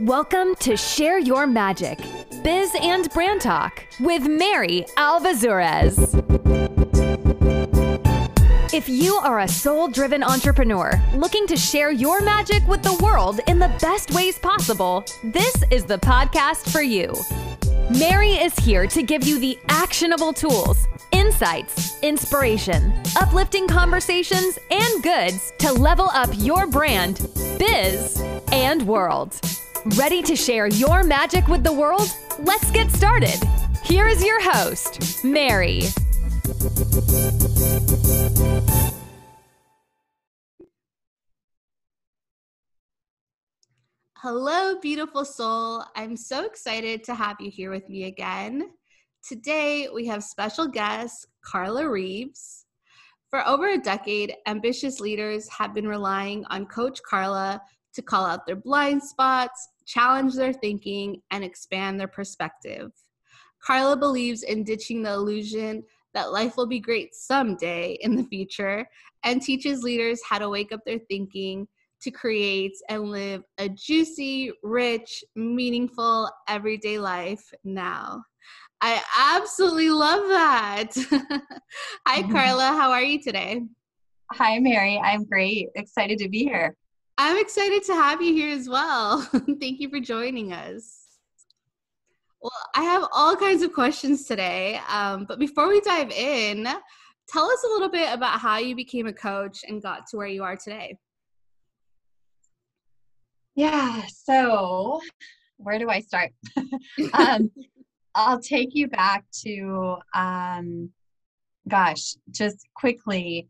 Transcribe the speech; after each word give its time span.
Welcome 0.00 0.54
to 0.60 0.76
Share 0.76 1.18
Your 1.18 1.46
Magic, 1.46 1.98
Biz 2.44 2.76
and 2.80 3.10
Brand 3.10 3.40
Talk 3.40 3.84
with 3.98 4.28
Mary 4.28 4.84
Alvazurez. 4.96 6.14
If 8.72 8.88
you 8.88 9.14
are 9.14 9.40
a 9.40 9.48
soul 9.48 9.88
driven 9.88 10.22
entrepreneur 10.22 10.92
looking 11.14 11.48
to 11.48 11.56
share 11.56 11.90
your 11.90 12.20
magic 12.22 12.64
with 12.68 12.82
the 12.82 12.96
world 13.02 13.40
in 13.48 13.58
the 13.58 13.74
best 13.80 14.12
ways 14.12 14.38
possible, 14.38 15.04
this 15.24 15.56
is 15.72 15.84
the 15.84 15.98
podcast 15.98 16.70
for 16.70 16.82
you. 16.82 17.12
Mary 17.98 18.32
is 18.32 18.54
here 18.56 18.86
to 18.86 19.02
give 19.02 19.24
you 19.24 19.40
the 19.40 19.58
actionable 19.68 20.32
tools, 20.32 20.86
insights, 21.10 22.00
inspiration, 22.02 22.92
uplifting 23.16 23.66
conversations, 23.66 24.58
and 24.70 25.02
goods 25.02 25.52
to 25.58 25.72
level 25.72 26.10
up 26.12 26.28
your 26.34 26.66
brand, 26.66 27.26
biz, 27.58 28.22
and 28.52 28.86
world. 28.86 29.38
Ready 29.96 30.22
to 30.22 30.36
share 30.36 30.68
your 30.68 31.02
magic 31.02 31.48
with 31.48 31.64
the 31.64 31.72
world? 31.72 32.08
Let's 32.38 32.70
get 32.70 32.90
started. 32.90 33.38
Here 33.84 34.06
is 34.06 34.24
your 34.24 34.40
host, 34.42 35.24
Mary. 35.24 35.82
Hello, 44.16 44.78
beautiful 44.80 45.24
soul. 45.24 45.84
I'm 45.94 46.16
so 46.16 46.44
excited 46.44 47.04
to 47.04 47.14
have 47.14 47.36
you 47.40 47.50
here 47.50 47.70
with 47.70 47.88
me 47.88 48.04
again. 48.04 48.70
Today, 49.26 49.88
we 49.94 50.06
have 50.06 50.24
special 50.24 50.66
guest 50.68 51.26
Carla 51.44 51.88
Reeves. 51.88 52.64
For 53.30 53.46
over 53.46 53.68
a 53.68 53.78
decade, 53.78 54.34
ambitious 54.46 55.00
leaders 55.00 55.48
have 55.50 55.74
been 55.74 55.86
relying 55.86 56.46
on 56.46 56.64
Coach 56.64 57.00
Carla 57.02 57.60
to 57.92 58.02
call 58.02 58.24
out 58.24 58.46
their 58.46 58.56
blind 58.56 59.02
spots, 59.02 59.68
challenge 59.86 60.34
their 60.34 60.52
thinking, 60.52 61.20
and 61.30 61.44
expand 61.44 62.00
their 62.00 62.08
perspective. 62.08 62.90
Carla 63.62 63.96
believes 63.96 64.44
in 64.44 64.64
ditching 64.64 65.02
the 65.02 65.12
illusion 65.12 65.82
that 66.14 66.32
life 66.32 66.56
will 66.56 66.66
be 66.66 66.80
great 66.80 67.14
someday 67.14 67.98
in 68.00 68.16
the 68.16 68.24
future 68.24 68.88
and 69.24 69.42
teaches 69.42 69.82
leaders 69.82 70.20
how 70.26 70.38
to 70.38 70.48
wake 70.48 70.72
up 70.72 70.80
their 70.86 70.98
thinking 70.98 71.68
to 72.00 72.10
create 72.10 72.72
and 72.88 73.10
live 73.10 73.42
a 73.58 73.68
juicy, 73.68 74.52
rich, 74.62 75.22
meaningful, 75.34 76.30
everyday 76.48 76.98
life 76.98 77.52
now. 77.64 78.22
I 78.80 79.02
absolutely 79.36 79.90
love 79.90 80.28
that. 80.28 80.92
Hi, 82.06 82.22
mm-hmm. 82.22 82.32
Carla. 82.32 82.68
How 82.68 82.90
are 82.92 83.02
you 83.02 83.20
today? 83.20 83.62
Hi, 84.32 84.58
Mary. 84.58 84.98
I'm 84.98 85.24
great. 85.24 85.68
Excited 85.74 86.18
to 86.18 86.28
be 86.28 86.44
here. 86.44 86.76
I'm 87.16 87.38
excited 87.38 87.82
to 87.84 87.94
have 87.94 88.22
you 88.22 88.32
here 88.32 88.56
as 88.56 88.68
well. 88.68 89.20
Thank 89.32 89.80
you 89.80 89.88
for 89.88 89.98
joining 89.98 90.52
us. 90.52 91.06
Well, 92.40 92.52
I 92.76 92.84
have 92.84 93.08
all 93.12 93.34
kinds 93.34 93.62
of 93.62 93.72
questions 93.72 94.24
today. 94.24 94.80
Um, 94.88 95.24
but 95.24 95.40
before 95.40 95.68
we 95.68 95.80
dive 95.80 96.12
in, 96.12 96.68
tell 97.28 97.50
us 97.50 97.64
a 97.64 97.72
little 97.72 97.90
bit 97.90 98.12
about 98.12 98.38
how 98.38 98.58
you 98.58 98.76
became 98.76 99.08
a 99.08 99.12
coach 99.12 99.64
and 99.66 99.82
got 99.82 100.06
to 100.10 100.16
where 100.16 100.28
you 100.28 100.44
are 100.44 100.56
today. 100.56 100.96
Yeah, 103.56 104.02
so 104.06 105.00
where 105.56 105.80
do 105.80 105.90
I 105.90 105.98
start? 105.98 106.30
um, 107.14 107.50
I'll 108.14 108.40
take 108.40 108.74
you 108.74 108.88
back 108.88 109.24
to, 109.44 109.96
um, 110.14 110.90
gosh, 111.68 112.14
just 112.30 112.66
quickly 112.74 113.48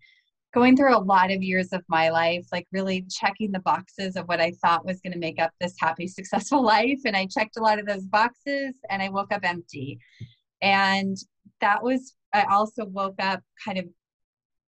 going 0.54 0.76
through 0.76 0.96
a 0.96 0.98
lot 0.98 1.30
of 1.30 1.42
years 1.42 1.72
of 1.72 1.82
my 1.88 2.08
life, 2.08 2.46
like 2.52 2.66
really 2.72 3.04
checking 3.10 3.52
the 3.52 3.60
boxes 3.60 4.16
of 4.16 4.26
what 4.26 4.40
I 4.40 4.52
thought 4.62 4.86
was 4.86 5.00
going 5.00 5.12
to 5.12 5.18
make 5.18 5.40
up 5.40 5.52
this 5.60 5.74
happy, 5.78 6.06
successful 6.08 6.62
life. 6.62 7.00
And 7.04 7.16
I 7.16 7.26
checked 7.26 7.56
a 7.58 7.62
lot 7.62 7.78
of 7.78 7.86
those 7.86 8.06
boxes 8.06 8.74
and 8.90 9.02
I 9.02 9.08
woke 9.08 9.32
up 9.32 9.44
empty. 9.44 9.98
And 10.62 11.16
that 11.60 11.82
was, 11.82 12.14
I 12.32 12.44
also 12.44 12.84
woke 12.84 13.20
up 13.20 13.40
kind 13.64 13.78
of 13.78 13.86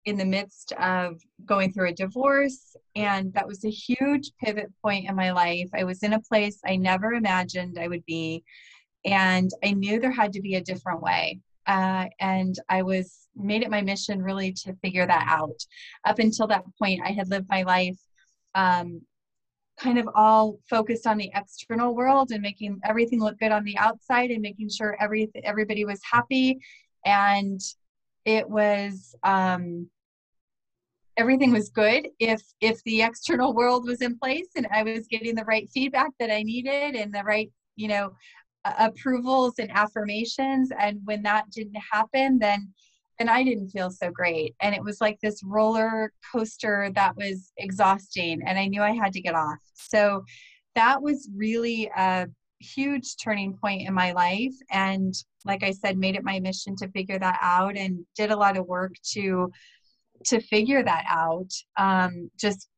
in 0.05 0.17
the 0.17 0.25
midst 0.25 0.71
of 0.73 1.21
going 1.45 1.71
through 1.71 1.89
a 1.89 1.93
divorce. 1.93 2.75
And 2.95 3.33
that 3.33 3.47
was 3.47 3.63
a 3.65 3.69
huge 3.69 4.31
pivot 4.43 4.71
point 4.81 5.07
in 5.07 5.15
my 5.15 5.31
life. 5.31 5.69
I 5.73 5.83
was 5.83 6.01
in 6.01 6.13
a 6.13 6.21
place 6.21 6.59
I 6.65 6.77
never 6.77 7.13
imagined 7.13 7.77
I 7.79 7.87
would 7.87 8.05
be. 8.05 8.43
And 9.07 9.49
I 9.63 9.71
knew 9.71 9.99
there 9.99 10.11
had 10.11 10.33
to 10.33 10.41
be 10.41 10.55
a 10.55 10.61
different 10.61 11.01
way. 11.01 11.39
Uh, 11.65 12.05
and 12.19 12.55
I 12.69 12.83
was 12.83 13.27
made 13.35 13.63
it 13.63 13.71
my 13.71 13.81
mission 13.81 14.21
really 14.21 14.51
to 14.51 14.73
figure 14.75 15.07
that 15.07 15.25
out. 15.27 15.59
Up 16.05 16.19
until 16.19 16.47
that 16.47 16.65
point, 16.77 17.01
I 17.03 17.11
had 17.11 17.29
lived 17.29 17.47
my 17.49 17.63
life 17.63 17.97
um, 18.53 19.01
kind 19.79 19.97
of 19.97 20.09
all 20.13 20.59
focused 20.69 21.07
on 21.07 21.17
the 21.17 21.31
external 21.33 21.95
world 21.95 22.31
and 22.31 22.41
making 22.41 22.79
everything 22.83 23.19
look 23.19 23.39
good 23.39 23.51
on 23.51 23.63
the 23.63 23.77
outside 23.77 24.29
and 24.29 24.41
making 24.41 24.69
sure 24.69 24.97
every 24.99 25.29
everybody 25.43 25.85
was 25.85 26.01
happy. 26.09 26.59
And 27.05 27.61
it 28.25 28.49
was 28.49 29.15
um, 29.23 29.89
everything 31.17 31.51
was 31.51 31.69
good 31.69 32.07
if 32.19 32.41
if 32.61 32.83
the 32.83 33.01
external 33.01 33.53
world 33.53 33.85
was 33.85 34.01
in 34.01 34.17
place 34.17 34.47
and 34.55 34.67
i 34.71 34.83
was 34.83 35.07
getting 35.07 35.35
the 35.35 35.43
right 35.45 35.67
feedback 35.69 36.11
that 36.19 36.29
i 36.29 36.43
needed 36.43 36.95
and 36.95 37.13
the 37.13 37.23
right 37.23 37.51
you 37.75 37.87
know 37.87 38.11
approvals 38.77 39.55
and 39.59 39.71
affirmations 39.71 40.71
and 40.79 40.99
when 41.05 41.21
that 41.23 41.49
didn't 41.51 41.77
happen 41.91 42.39
then 42.39 42.67
then 43.19 43.29
i 43.29 43.43
didn't 43.43 43.69
feel 43.69 43.89
so 43.89 44.11
great. 44.11 44.55
And 44.61 44.75
it 44.75 44.83
was 44.83 45.01
like 45.01 45.19
this 45.21 45.41
roller 45.43 46.11
coaster 46.31 46.91
that 46.95 47.15
was 47.15 47.51
exhausting 47.57 48.41
and 48.45 48.59
i 48.59 48.67
knew 48.67 48.81
i 48.81 48.91
had 48.91 49.13
to 49.13 49.21
get 49.21 49.35
off. 49.35 49.57
So 49.73 50.23
that 50.75 51.01
was 51.01 51.29
really 51.35 51.89
a 51.95 52.27
huge 52.59 53.17
turning 53.17 53.55
point 53.55 53.87
in 53.87 53.93
my 53.93 54.11
life 54.13 54.53
and 54.71 55.13
like 55.45 55.61
i 55.63 55.71
said 55.71 55.95
made 55.95 56.15
it 56.15 56.23
my 56.23 56.39
mission 56.39 56.75
to 56.75 56.89
figure 56.89 57.19
that 57.19 57.37
out 57.39 57.77
and 57.77 58.03
did 58.15 58.31
a 58.31 58.35
lot 58.35 58.57
of 58.57 58.65
work 58.65 58.93
to 59.03 59.51
to 60.25 60.39
figure 60.41 60.83
that 60.83 61.05
out 61.07 61.51
um, 61.77 62.31
just 62.39 62.69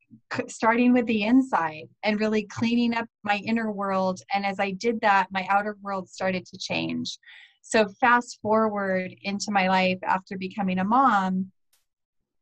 starting 0.47 0.93
with 0.93 1.05
the 1.05 1.23
inside 1.23 1.87
and 2.03 2.19
really 2.19 2.43
cleaning 2.43 2.93
up 2.93 3.05
my 3.23 3.37
inner 3.45 3.71
world. 3.71 4.21
And 4.33 4.45
as 4.45 4.59
i 4.59 4.71
did 4.71 5.01
that 5.01 5.27
my 5.31 5.45
outer 5.49 5.77
world 5.81 6.09
started 6.09 6.45
to 6.47 6.57
change. 6.57 7.17
So 7.61 7.87
fast 7.99 8.39
forward 8.41 9.13
into 9.21 9.51
my 9.51 9.67
life 9.67 9.99
after 10.03 10.37
becoming 10.37 10.79
a 10.79 10.83
mom 10.83 11.51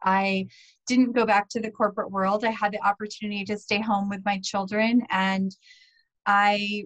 i 0.03 0.45
didn't 0.85 1.13
go 1.13 1.25
back 1.25 1.49
to 1.49 1.59
the 1.59 1.71
corporate 1.71 2.11
world. 2.11 2.45
I 2.45 2.51
had 2.51 2.71
the 2.71 2.85
opportunity 2.85 3.43
to 3.45 3.57
stay 3.57 3.81
home 3.81 4.09
with 4.09 4.21
my 4.25 4.39
children 4.43 5.01
and 5.09 5.51
i 6.25 6.83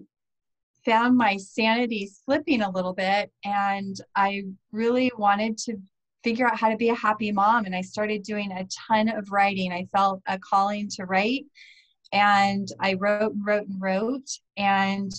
found 0.84 1.16
my 1.16 1.36
sanity 1.36 2.10
slipping 2.24 2.62
a 2.62 2.70
little 2.70 2.94
bit 2.94 3.30
and 3.44 3.96
i 4.16 4.42
really 4.72 5.12
wanted 5.16 5.56
to 5.58 5.76
figure 6.22 6.46
out 6.46 6.58
how 6.58 6.70
to 6.70 6.76
be 6.76 6.88
a 6.88 6.94
happy 6.94 7.32
mom. 7.32 7.64
And 7.64 7.74
I 7.74 7.80
started 7.80 8.22
doing 8.22 8.52
a 8.52 8.66
ton 8.88 9.08
of 9.08 9.30
writing. 9.30 9.72
I 9.72 9.86
felt 9.92 10.22
a 10.26 10.38
calling 10.38 10.88
to 10.96 11.04
write. 11.04 11.44
And 12.12 12.68
I 12.80 12.94
wrote 12.94 13.32
and 13.32 13.46
wrote 13.46 13.66
and 13.68 13.80
wrote. 13.80 14.28
And 14.56 15.12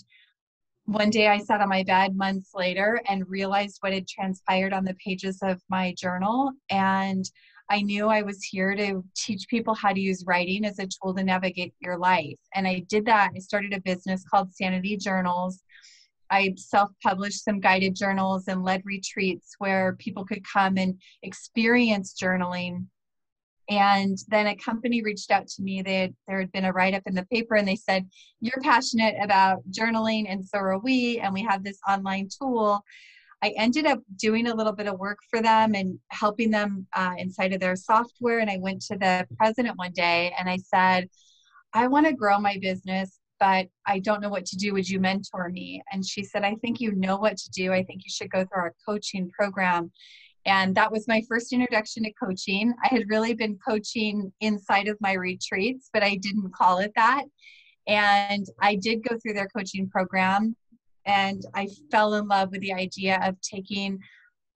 one 0.85 1.09
day 1.09 1.27
I 1.27 1.39
sat 1.39 1.61
on 1.61 1.69
my 1.69 1.83
bed 1.83 2.15
months 2.15 2.51
later 2.53 3.01
and 3.07 3.27
realized 3.29 3.77
what 3.79 3.93
had 3.93 4.07
transpired 4.07 4.73
on 4.73 4.83
the 4.83 4.95
pages 4.95 5.39
of 5.41 5.61
my 5.69 5.93
journal. 5.97 6.51
And 6.69 7.25
I 7.69 7.81
knew 7.81 8.07
I 8.07 8.21
was 8.21 8.43
here 8.43 8.75
to 8.75 9.03
teach 9.15 9.47
people 9.47 9.73
how 9.73 9.93
to 9.93 9.99
use 9.99 10.25
writing 10.27 10.65
as 10.65 10.79
a 10.79 10.87
tool 10.87 11.15
to 11.15 11.23
navigate 11.23 11.73
your 11.79 11.97
life. 11.97 12.37
And 12.53 12.67
I 12.67 12.79
did 12.89 13.05
that. 13.05 13.31
I 13.35 13.39
started 13.39 13.73
a 13.73 13.81
business 13.81 14.23
called 14.29 14.53
Sanity 14.53 14.97
Journals 14.97 15.63
I 16.29 16.53
self 16.57 16.89
published 17.01 17.43
some 17.43 17.59
guided 17.59 17.95
journals 17.95 18.47
and 18.47 18.63
led 18.63 18.81
retreats 18.85 19.55
where 19.59 19.95
people 19.99 20.25
could 20.25 20.43
come 20.51 20.77
and 20.77 20.99
experience 21.21 22.15
journaling. 22.21 22.87
And 23.69 24.17
then 24.27 24.47
a 24.47 24.55
company 24.55 25.01
reached 25.01 25.31
out 25.31 25.47
to 25.47 25.61
me. 25.61 25.81
They 25.81 26.01
had, 26.01 26.15
there 26.27 26.39
had 26.39 26.51
been 26.51 26.65
a 26.65 26.73
write 26.73 26.93
up 26.93 27.03
in 27.05 27.15
the 27.15 27.25
paper, 27.31 27.55
and 27.55 27.67
they 27.67 27.77
said, 27.77 28.09
You're 28.41 28.61
passionate 28.61 29.15
about 29.21 29.59
journaling, 29.71 30.25
and 30.27 30.45
so 30.45 30.57
are 30.59 30.79
we. 30.79 31.19
And 31.19 31.33
we 31.33 31.43
have 31.43 31.63
this 31.63 31.79
online 31.87 32.27
tool. 32.41 32.83
I 33.41 33.53
ended 33.57 33.85
up 33.85 33.99
doing 34.17 34.47
a 34.47 34.55
little 34.55 34.71
bit 34.71 34.87
of 34.87 34.97
work 34.97 35.19
for 35.29 35.41
them 35.41 35.75
and 35.75 35.99
helping 36.09 36.49
them 36.49 36.87
uh, 36.93 37.13
inside 37.17 37.51
of 37.51 37.59
their 37.59 37.75
software. 37.75 38.39
And 38.39 38.49
I 38.49 38.57
went 38.57 38.81
to 38.83 38.97
the 38.97 39.27
president 39.37 39.77
one 39.77 39.91
day 39.91 40.33
and 40.39 40.49
I 40.49 40.57
said, 40.57 41.09
I 41.73 41.87
want 41.87 42.05
to 42.05 42.13
grow 42.13 42.39
my 42.39 42.57
business 42.61 43.19
but 43.43 43.67
I 43.85 43.99
don't 43.99 44.21
know 44.21 44.29
what 44.29 44.45
to 44.45 44.55
do. 44.55 44.71
Would 44.71 44.87
you 44.87 45.01
mentor 45.01 45.49
me? 45.49 45.83
And 45.91 46.05
she 46.05 46.23
said, 46.23 46.45
I 46.45 46.55
think 46.61 46.79
you 46.79 46.93
know 46.93 47.17
what 47.17 47.35
to 47.35 47.51
do. 47.51 47.73
I 47.73 47.83
think 47.83 48.03
you 48.05 48.09
should 48.09 48.31
go 48.31 48.45
through 48.45 48.61
our 48.61 48.73
coaching 48.87 49.29
program. 49.37 49.91
And 50.45 50.73
that 50.75 50.89
was 50.89 51.09
my 51.09 51.21
first 51.27 51.51
introduction 51.51 52.03
to 52.03 52.13
coaching. 52.13 52.73
I 52.81 52.87
had 52.87 53.09
really 53.09 53.33
been 53.33 53.59
coaching 53.67 54.31
inside 54.39 54.87
of 54.87 54.95
my 55.01 55.11
retreats, 55.11 55.89
but 55.91 56.03
I 56.03 56.15
didn't 56.15 56.53
call 56.55 56.77
it 56.77 56.93
that. 56.95 57.25
And 57.85 58.45
I 58.61 58.75
did 58.75 59.03
go 59.03 59.17
through 59.17 59.33
their 59.33 59.49
coaching 59.49 59.89
program 59.89 60.55
and 61.05 61.43
I 61.53 61.67
fell 61.91 62.13
in 62.13 62.29
love 62.29 62.51
with 62.51 62.61
the 62.61 62.71
idea 62.71 63.19
of 63.25 63.35
taking 63.41 63.99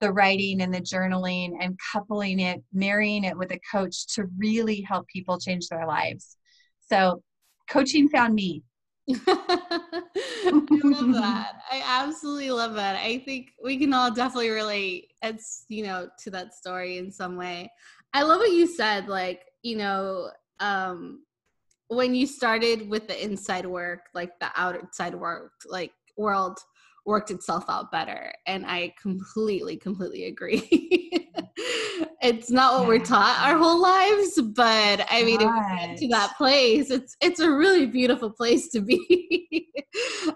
the 0.00 0.10
writing 0.10 0.62
and 0.62 0.72
the 0.72 0.80
journaling 0.80 1.58
and 1.60 1.78
coupling 1.92 2.40
it, 2.40 2.62
marrying 2.72 3.24
it 3.24 3.36
with 3.36 3.52
a 3.52 3.60
coach 3.70 4.06
to 4.14 4.30
really 4.38 4.80
help 4.80 5.06
people 5.08 5.38
change 5.38 5.68
their 5.68 5.86
lives. 5.86 6.38
So, 6.88 7.22
coaching 7.68 8.08
found 8.08 8.34
me 8.34 8.62
I 9.10 10.80
love 10.84 11.12
that. 11.14 11.62
I 11.70 11.82
absolutely 11.84 12.50
love 12.50 12.74
that. 12.74 12.96
I 12.96 13.18
think 13.18 13.52
we 13.62 13.78
can 13.78 13.92
all 13.94 14.10
definitely 14.10 14.50
relate. 14.50 15.12
It's 15.22 15.64
you 15.68 15.84
know 15.84 16.08
to 16.20 16.30
that 16.30 16.54
story 16.54 16.98
in 16.98 17.10
some 17.10 17.36
way. 17.36 17.70
I 18.12 18.22
love 18.22 18.38
what 18.38 18.52
you 18.52 18.66
said. 18.66 19.08
Like 19.08 19.44
you 19.62 19.76
know, 19.76 20.30
um, 20.60 21.22
when 21.88 22.14
you 22.14 22.26
started 22.26 22.88
with 22.88 23.08
the 23.08 23.22
inside 23.22 23.66
work, 23.66 24.00
like 24.14 24.38
the 24.40 24.50
outside 24.56 25.14
work, 25.14 25.52
like 25.66 25.92
world 26.16 26.58
worked 27.06 27.30
itself 27.30 27.64
out 27.68 27.90
better. 27.90 28.32
And 28.46 28.66
I 28.66 28.94
completely, 29.00 29.76
completely 29.76 30.26
agree. 30.26 31.30
it's 32.20 32.50
not 32.50 32.74
what 32.74 32.82
yeah. 32.82 32.88
we're 32.88 33.04
taught 33.04 33.38
our 33.48 33.56
whole 33.56 33.80
lives, 33.80 34.40
but 34.54 35.06
I 35.08 35.22
mean, 35.22 35.40
right. 35.40 35.82
if 35.82 35.82
we 35.82 35.86
get 35.86 35.98
to 35.98 36.08
that 36.08 36.36
place, 36.36 36.90
it's 36.90 37.16
it's 37.20 37.40
a 37.40 37.50
really 37.50 37.86
beautiful 37.86 38.30
place 38.30 38.68
to 38.70 38.80
be. 38.80 39.68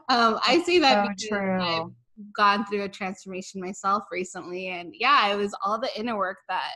um, 0.08 0.38
I 0.46 0.62
say 0.64 0.79
that 0.79 1.06
so 1.19 1.29
true. 1.29 1.61
I've 1.61 1.90
gone 2.37 2.64
through 2.67 2.84
a 2.84 2.88
transformation 2.88 3.61
myself 3.61 4.05
recently, 4.12 4.69
and 4.69 4.94
yeah, 4.96 5.32
it 5.32 5.37
was 5.37 5.55
all 5.64 5.81
the 5.81 5.90
inner 5.99 6.17
work 6.17 6.38
that 6.49 6.73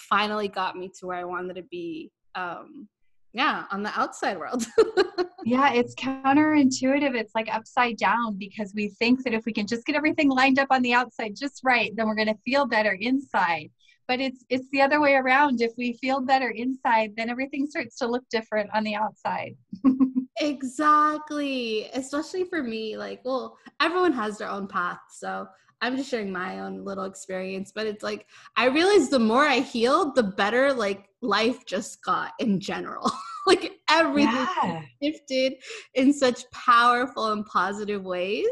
finally 0.00 0.48
got 0.48 0.76
me 0.76 0.90
to 1.00 1.06
where 1.06 1.18
I 1.18 1.24
wanted 1.24 1.56
to 1.56 1.64
be. 1.64 2.12
Um, 2.34 2.88
yeah, 3.32 3.64
on 3.70 3.82
the 3.82 3.98
outside 3.98 4.38
world. 4.38 4.64
yeah, 5.44 5.72
it's 5.72 5.94
counterintuitive. 5.96 7.14
It's 7.14 7.34
like 7.34 7.54
upside 7.54 7.96
down 7.98 8.36
because 8.38 8.72
we 8.74 8.88
think 8.98 9.22
that 9.24 9.34
if 9.34 9.44
we 9.44 9.52
can 9.52 9.66
just 9.66 9.84
get 9.84 9.96
everything 9.96 10.30
lined 10.30 10.58
up 10.58 10.68
on 10.70 10.82
the 10.82 10.94
outside 10.94 11.34
just 11.36 11.60
right, 11.62 11.94
then 11.94 12.06
we're 12.06 12.14
going 12.14 12.28
to 12.28 12.38
feel 12.44 12.66
better 12.66 12.96
inside. 13.00 13.70
But 14.08 14.20
it's 14.20 14.44
it's 14.48 14.68
the 14.72 14.80
other 14.80 15.00
way 15.00 15.14
around. 15.14 15.60
If 15.60 15.72
we 15.76 15.92
feel 16.00 16.20
better 16.20 16.48
inside, 16.48 17.12
then 17.16 17.30
everything 17.30 17.66
starts 17.66 17.96
to 17.98 18.08
look 18.08 18.24
different 18.30 18.70
on 18.74 18.82
the 18.82 18.94
outside. 18.94 19.54
exactly. 20.40 21.90
Especially 21.92 22.44
for 22.44 22.62
me, 22.62 22.96
like, 22.96 23.20
well, 23.24 23.58
everyone 23.80 24.12
has 24.14 24.38
their 24.38 24.48
own 24.48 24.66
path. 24.66 25.00
So 25.10 25.46
I'm 25.80 25.96
just 25.96 26.10
sharing 26.10 26.32
my 26.32 26.60
own 26.60 26.84
little 26.84 27.04
experience, 27.04 27.70
but 27.74 27.86
it's 27.86 28.02
like 28.02 28.26
I 28.56 28.66
realized 28.66 29.10
the 29.10 29.18
more 29.18 29.44
I 29.44 29.60
healed, 29.60 30.16
the 30.16 30.24
better 30.24 30.72
like 30.72 31.08
life 31.20 31.64
just 31.66 32.02
got 32.04 32.32
in 32.38 32.60
general. 32.60 33.10
like 33.46 33.78
everything 33.88 34.32
yeah. 34.32 34.82
shifted 35.02 35.54
in 35.94 36.12
such 36.12 36.50
powerful 36.50 37.32
and 37.32 37.46
positive 37.46 38.02
ways 38.02 38.46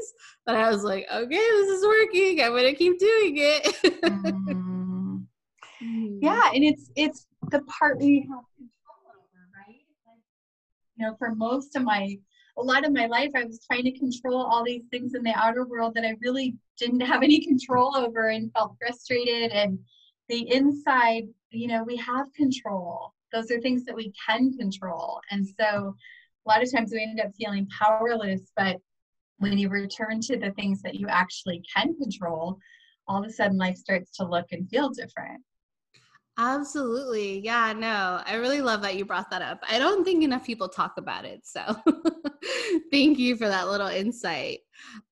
that 0.47 0.55
I 0.55 0.71
was 0.71 0.85
like, 0.85 1.07
okay, 1.13 1.29
this 1.29 1.69
is 1.69 1.85
working. 1.85 2.43
I'm 2.43 2.53
gonna 2.53 2.75
keep 2.75 2.99
doing 2.99 3.37
it. 3.39 3.77
Mm-hmm. 4.07 4.76
Mm. 5.87 6.19
Yeah, 6.21 6.51
and 6.55 6.65
it's 6.65 6.91
it's 6.97 7.27
the 7.51 7.61
part 7.63 7.99
we 7.99 8.21
have 8.21 8.45
control 8.57 9.03
over, 9.09 9.49
right? 9.55 9.85
Like, 10.07 10.23
you 10.97 11.07
know, 11.07 11.15
for 11.19 11.35
most 11.35 11.77
of 11.77 11.83
my 11.83 12.19
a 12.59 12.63
lot 12.63 12.87
of 12.87 12.93
my 12.93 13.07
life 13.07 13.31
I 13.35 13.45
was 13.45 13.61
trying 13.67 13.85
to 13.85 13.99
control 13.99 14.43
all 14.43 14.65
these 14.65 14.85
things 14.91 15.15
in 15.15 15.23
the 15.23 15.35
outer 15.35 15.67
world 15.67 15.95
that 15.95 16.05
I 16.05 16.17
really 16.21 16.57
didn't 16.79 17.01
have 17.01 17.23
any 17.23 17.45
control 17.45 17.97
over 17.97 18.29
and 18.29 18.53
felt 18.53 18.77
frustrated 18.79 19.53
and 19.53 19.79
the 20.29 20.51
inside 20.53 21.25
you 21.51 21.69
know 21.69 21.85
we 21.85 21.97
have 21.97 22.33
control 22.33 23.13
those 23.33 23.51
are 23.51 23.61
things 23.61 23.85
that 23.85 23.95
we 23.95 24.13
can 24.27 24.57
control 24.57 25.21
and 25.31 25.47
so 25.47 25.95
a 26.47 26.49
lot 26.49 26.63
of 26.63 26.73
times 26.73 26.93
we 26.93 27.03
end 27.03 27.21
up 27.21 27.33
feeling 27.37 27.69
powerless 27.79 28.53
but 28.57 28.77
when 29.39 29.59
you 29.59 29.69
return 29.69 30.21
to 30.21 30.39
the 30.39 30.51
things 30.53 30.81
that 30.83 30.95
you 30.95 31.07
actually 31.09 31.63
can 31.75 31.95
control 31.97 32.59
all 33.07 33.23
of 33.23 33.29
a 33.29 33.33
sudden 33.33 33.59
life 33.59 33.77
starts 33.77 34.11
to 34.17 34.25
look 34.25 34.47
and 34.53 34.69
feel 34.69 34.91
different 34.91 35.43
Absolutely. 36.39 37.41
Yeah, 37.41 37.73
no, 37.73 38.21
I 38.27 38.35
really 38.35 38.61
love 38.61 38.83
that 38.83 38.97
you 38.97 39.07
brought 39.07 39.31
that 39.31 39.41
up. 39.41 39.59
I 39.71 39.79
don't 39.79 40.05
think 40.05 40.23
enough 40.23 40.45
people 40.45 40.69
talk 40.69 40.93
about 40.99 41.25
it. 41.25 41.41
So 41.45 41.63
thank 42.93 43.19
you 43.19 43.37
for 43.37 43.49
that 43.49 43.69
little 43.69 43.87
insight. 43.87 44.59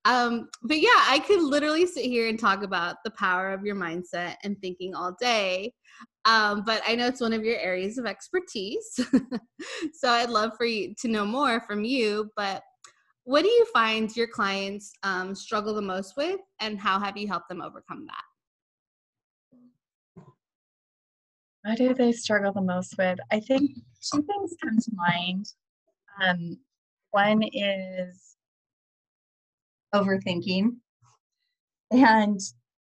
Um, 0.05 0.51
but 0.63 0.81
yeah, 0.81 0.89
I 1.09 1.21
could 1.27 1.41
literally 1.41 1.87
sit 1.87 2.05
here 2.05 2.29
and 2.29 2.39
talk 2.39 2.63
about 2.63 2.97
the 3.05 3.11
power 3.13 3.53
of 3.55 3.65
your 3.65 3.75
mindset 3.75 4.35
and 4.45 4.59
thinking 4.61 4.95
all 4.95 5.17
day. 5.19 5.73
Um, 6.27 6.63
but 6.67 6.83
I 6.87 6.95
know 6.95 7.07
it's 7.07 7.23
one 7.23 7.33
of 7.33 7.43
your 7.43 7.59
areas 7.59 7.97
of 7.97 8.05
expertise. 8.05 9.01
so 9.95 10.11
I'd 10.11 10.29
love 10.31 10.53
for 10.59 10.67
you 10.67 10.95
to 11.01 11.09
know 11.09 11.25
more 11.25 11.61
from 11.63 11.85
you. 11.85 12.31
But 12.37 12.63
what 13.25 13.43
do 13.43 13.49
you 13.49 13.67
find 13.73 14.15
your 14.15 14.29
clients 14.29 14.93
um, 15.03 15.35
struggle 15.35 15.75
the 15.75 15.83
most 15.83 16.17
with, 16.19 16.41
and 16.61 16.79
how 16.79 17.01
have 17.01 17.17
you 17.17 17.29
helped 17.29 17.49
them 17.49 17.63
overcome 17.63 18.05
that? 18.07 18.34
What 21.65 21.79
do 21.79 21.95
they 21.95 22.13
struggle 22.13 22.53
the 22.53 22.61
most 22.61 22.95
with? 22.99 23.19
I 23.33 23.41
think 23.41 23.71
two 24.13 24.23
things 24.23 24.55
come 24.63 24.79
to 24.79 24.91
mind. 24.93 25.47
Um, 26.23 26.59
one 27.11 27.43
is 27.43 28.37
overthinking, 29.95 30.77
and 31.91 32.39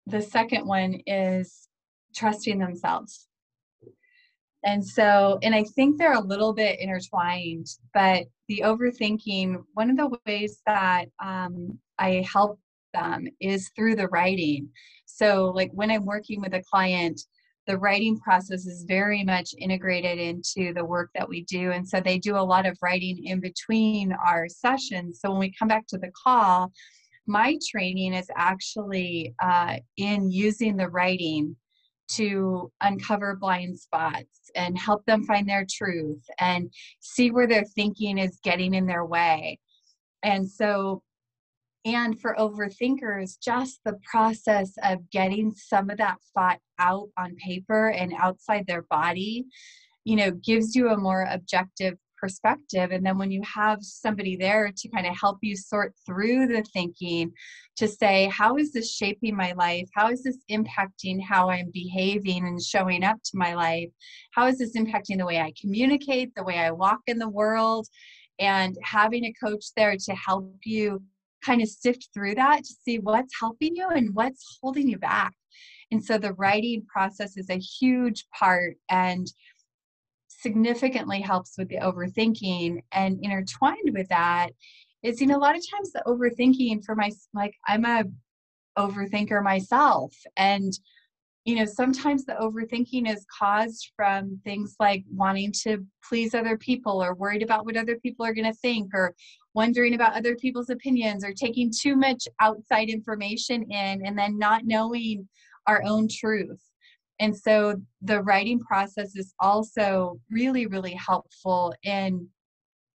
the 0.07 0.21
second 0.23 0.65
one 0.65 0.99
is 1.05 1.67
trusting 2.15 2.57
themselves. 2.57 3.27
And 4.65 4.83
so, 4.83 5.37
and 5.43 5.53
I 5.53 5.65
think 5.75 5.99
they're 5.99 6.13
a 6.13 6.19
little 6.19 6.53
bit 6.53 6.79
intertwined, 6.79 7.67
but 7.93 8.23
the 8.47 8.63
overthinking, 8.65 9.63
one 9.75 9.91
of 9.91 9.97
the 9.97 10.17
ways 10.25 10.61
that 10.65 11.09
um, 11.23 11.77
I 11.99 12.25
help 12.31 12.59
them 12.91 13.27
is 13.39 13.69
through 13.75 13.97
the 13.97 14.07
writing. 14.07 14.69
So, 15.05 15.51
like 15.55 15.69
when 15.73 15.91
I'm 15.91 16.05
working 16.05 16.41
with 16.41 16.55
a 16.55 16.63
client, 16.63 17.21
the 17.65 17.77
writing 17.77 18.19
process 18.19 18.65
is 18.65 18.83
very 18.87 19.23
much 19.23 19.53
integrated 19.57 20.19
into 20.19 20.73
the 20.73 20.83
work 20.83 21.09
that 21.15 21.27
we 21.27 21.43
do. 21.43 21.71
And 21.71 21.87
so 21.87 21.99
they 21.99 22.17
do 22.17 22.35
a 22.35 22.39
lot 22.39 22.65
of 22.65 22.77
writing 22.81 23.25
in 23.25 23.39
between 23.39 24.13
our 24.13 24.47
sessions. 24.49 25.19
So 25.21 25.31
when 25.31 25.39
we 25.39 25.53
come 25.57 25.67
back 25.67 25.87
to 25.87 25.97
the 25.97 26.11
call, 26.11 26.71
my 27.25 27.57
training 27.71 28.13
is 28.13 28.29
actually 28.35 29.33
uh, 29.41 29.77
in 29.97 30.29
using 30.29 30.75
the 30.75 30.89
writing 30.89 31.55
to 32.09 32.71
uncover 32.81 33.35
blind 33.35 33.79
spots 33.79 34.51
and 34.55 34.77
help 34.77 35.05
them 35.05 35.23
find 35.23 35.47
their 35.47 35.65
truth 35.69 36.23
and 36.39 36.69
see 36.99 37.31
where 37.31 37.47
their 37.47 37.63
thinking 37.63 38.17
is 38.17 38.39
getting 38.43 38.73
in 38.73 38.85
their 38.85 39.05
way. 39.05 39.57
And 40.21 40.49
so 40.49 41.01
and 41.85 42.19
for 42.19 42.35
overthinkers, 42.39 43.37
just 43.41 43.79
the 43.83 43.99
process 44.09 44.73
of 44.83 45.09
getting 45.11 45.53
some 45.53 45.89
of 45.89 45.97
that 45.97 46.17
thought 46.33 46.59
out 46.79 47.09
on 47.17 47.35
paper 47.35 47.89
and 47.89 48.13
outside 48.17 48.65
their 48.67 48.83
body, 48.83 49.45
you 50.05 50.15
know, 50.15 50.31
gives 50.31 50.75
you 50.75 50.89
a 50.89 50.97
more 50.97 51.27
objective 51.29 51.95
perspective. 52.23 52.91
And 52.91 53.05
then 53.05 53.17
when 53.17 53.31
you 53.31 53.41
have 53.43 53.79
somebody 53.81 54.37
there 54.37 54.71
to 54.73 54.89
kind 54.89 55.05
of 55.05 55.13
help 55.19 55.39
you 55.41 55.57
sort 55.57 55.93
through 56.05 56.47
the 56.47 56.63
thinking 56.73 57.33
to 57.75 57.85
say, 57.85 58.29
how 58.31 58.55
is 58.55 58.71
this 58.71 58.95
shaping 58.95 59.35
my 59.35 59.51
life? 59.51 59.89
How 59.93 60.09
is 60.09 60.23
this 60.23 60.37
impacting 60.49 61.21
how 61.21 61.49
I'm 61.49 61.69
behaving 61.73 62.47
and 62.47 62.61
showing 62.61 63.03
up 63.03 63.17
to 63.25 63.37
my 63.37 63.55
life? 63.55 63.89
How 64.31 64.47
is 64.47 64.57
this 64.57 64.77
impacting 64.77 65.17
the 65.17 65.25
way 65.25 65.41
I 65.41 65.51
communicate, 65.59 66.33
the 66.33 66.45
way 66.45 66.59
I 66.59 66.71
walk 66.71 67.01
in 67.07 67.19
the 67.19 67.27
world? 67.27 67.89
And 68.39 68.77
having 68.81 69.25
a 69.25 69.33
coach 69.33 69.65
there 69.75 69.97
to 69.97 70.15
help 70.15 70.55
you 70.63 71.03
kind 71.43 71.61
of 71.61 71.67
sift 71.67 72.09
through 72.13 72.35
that 72.35 72.63
to 72.63 72.73
see 72.83 72.99
what's 72.99 73.33
helping 73.39 73.75
you 73.75 73.87
and 73.89 74.13
what's 74.13 74.59
holding 74.61 74.87
you 74.87 74.97
back. 74.97 75.33
And 75.91 76.03
so 76.03 76.17
the 76.17 76.33
writing 76.33 76.85
process 76.87 77.37
is 77.37 77.49
a 77.49 77.59
huge 77.59 78.25
part 78.37 78.75
and 78.89 79.27
significantly 80.27 81.21
helps 81.21 81.53
with 81.57 81.69
the 81.69 81.77
overthinking. 81.77 82.81
And 82.91 83.19
intertwined 83.21 83.91
with 83.93 84.09
that 84.09 84.49
is, 85.03 85.21
you 85.21 85.27
know, 85.27 85.37
a 85.37 85.39
lot 85.39 85.55
of 85.55 85.63
times 85.69 85.91
the 85.91 86.03
overthinking 86.07 86.83
for 86.83 86.95
my, 86.95 87.11
like, 87.33 87.53
I'm 87.67 87.85
a 87.85 88.03
overthinker 88.77 89.43
myself. 89.43 90.15
And 90.35 90.73
you 91.45 91.55
know, 91.55 91.65
sometimes 91.65 92.25
the 92.25 92.33
overthinking 92.33 93.09
is 93.09 93.25
caused 93.37 93.91
from 93.97 94.39
things 94.45 94.75
like 94.79 95.03
wanting 95.11 95.51
to 95.63 95.85
please 96.07 96.33
other 96.33 96.57
people 96.57 97.03
or 97.03 97.15
worried 97.15 97.43
about 97.43 97.65
what 97.65 97.75
other 97.75 97.97
people 97.97 98.25
are 98.25 98.33
going 98.33 98.51
to 98.51 98.59
think 98.59 98.89
or 98.93 99.13
wondering 99.53 99.93
about 99.93 100.15
other 100.15 100.35
people's 100.35 100.69
opinions 100.69 101.23
or 101.23 101.33
taking 101.33 101.69
too 101.69 101.97
much 101.97 102.27
outside 102.39 102.89
information 102.89 103.63
in 103.63 104.05
and 104.05 104.17
then 104.17 104.39
not 104.39 104.65
knowing 104.65 105.27
our 105.67 105.83
own 105.85 106.07
truth. 106.09 106.61
And 107.19 107.35
so 107.37 107.75
the 108.01 108.21
writing 108.21 108.59
process 108.59 109.15
is 109.15 109.33
also 109.39 110.19
really, 110.31 110.65
really 110.65 110.93
helpful 110.93 111.73
in 111.83 112.29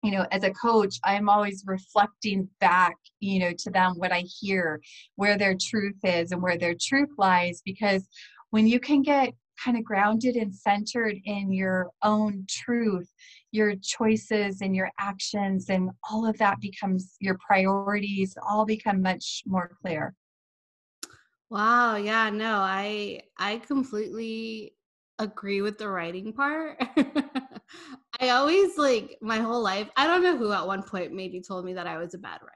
you 0.02 0.12
know 0.12 0.26
as 0.30 0.44
a 0.44 0.52
coach 0.52 0.96
i'm 1.04 1.28
always 1.28 1.64
reflecting 1.66 2.48
back 2.60 2.96
you 3.20 3.40
know 3.40 3.52
to 3.58 3.70
them 3.70 3.94
what 3.96 4.12
i 4.12 4.20
hear 4.20 4.80
where 5.16 5.36
their 5.36 5.56
truth 5.60 5.96
is 6.04 6.30
and 6.30 6.40
where 6.40 6.56
their 6.56 6.74
truth 6.80 7.08
lies 7.18 7.62
because 7.64 8.06
when 8.50 8.66
you 8.66 8.80
can 8.80 9.02
get 9.02 9.32
kind 9.62 9.76
of 9.76 9.84
grounded 9.84 10.36
and 10.36 10.54
centered 10.54 11.16
in 11.24 11.52
your 11.52 11.90
own 12.02 12.46
truth, 12.48 13.12
your 13.50 13.74
choices 13.82 14.60
and 14.60 14.74
your 14.74 14.90
actions, 15.00 15.68
and 15.68 15.90
all 16.08 16.26
of 16.26 16.38
that 16.38 16.60
becomes 16.60 17.16
your 17.20 17.36
priorities, 17.44 18.36
all 18.48 18.64
become 18.64 19.02
much 19.02 19.42
more 19.46 19.70
clear. 19.82 20.14
Wow, 21.50 21.96
yeah, 21.96 22.30
no, 22.30 22.58
I 22.58 23.22
I 23.38 23.58
completely 23.58 24.74
agree 25.18 25.62
with 25.62 25.78
the 25.78 25.88
writing 25.88 26.32
part. 26.32 26.76
I 28.20 28.30
always 28.30 28.76
like 28.76 29.16
my 29.20 29.38
whole 29.38 29.62
life. 29.62 29.88
I 29.96 30.06
don't 30.06 30.22
know 30.22 30.36
who 30.36 30.52
at 30.52 30.66
one 30.66 30.82
point 30.82 31.12
maybe 31.12 31.40
told 31.40 31.64
me 31.64 31.72
that 31.74 31.86
I 31.86 31.98
was 31.98 32.14
a 32.14 32.18
bad 32.18 32.40
writer. 32.42 32.54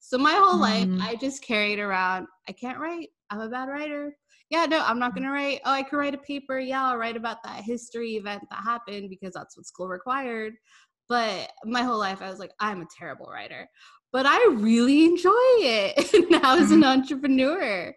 So 0.00 0.18
my 0.18 0.32
whole 0.32 0.58
mm. 0.58 0.60
life, 0.60 1.08
I 1.08 1.16
just 1.16 1.42
carried 1.42 1.78
around. 1.78 2.26
I 2.48 2.52
can't 2.52 2.78
write. 2.78 3.08
I'm 3.30 3.40
a 3.40 3.48
bad 3.48 3.68
writer. 3.68 4.16
Yeah, 4.50 4.66
no, 4.66 4.82
I'm 4.84 4.98
not 4.98 5.14
gonna 5.14 5.30
write. 5.30 5.60
Oh, 5.64 5.72
I 5.72 5.82
could 5.82 5.96
write 5.96 6.14
a 6.14 6.18
paper. 6.18 6.58
Yeah, 6.58 6.84
I'll 6.86 6.96
write 6.96 7.16
about 7.16 7.42
that 7.44 7.62
history 7.62 8.16
event 8.16 8.42
that 8.50 8.62
happened 8.62 9.08
because 9.10 9.32
that's 9.34 9.56
what 9.56 9.66
school 9.66 9.88
required. 9.88 10.54
But 11.08 11.52
my 11.64 11.82
whole 11.82 11.98
life, 11.98 12.22
I 12.22 12.30
was 12.30 12.38
like, 12.38 12.52
I'm 12.60 12.82
a 12.82 12.86
terrible 12.98 13.26
writer 13.26 13.68
but 14.12 14.26
I 14.26 14.44
really 14.54 15.04
enjoy 15.04 15.30
it 15.32 16.30
now 16.30 16.56
as 16.56 16.70
an 16.70 16.80
mm-hmm. 16.80 17.00
entrepreneur. 17.00 17.94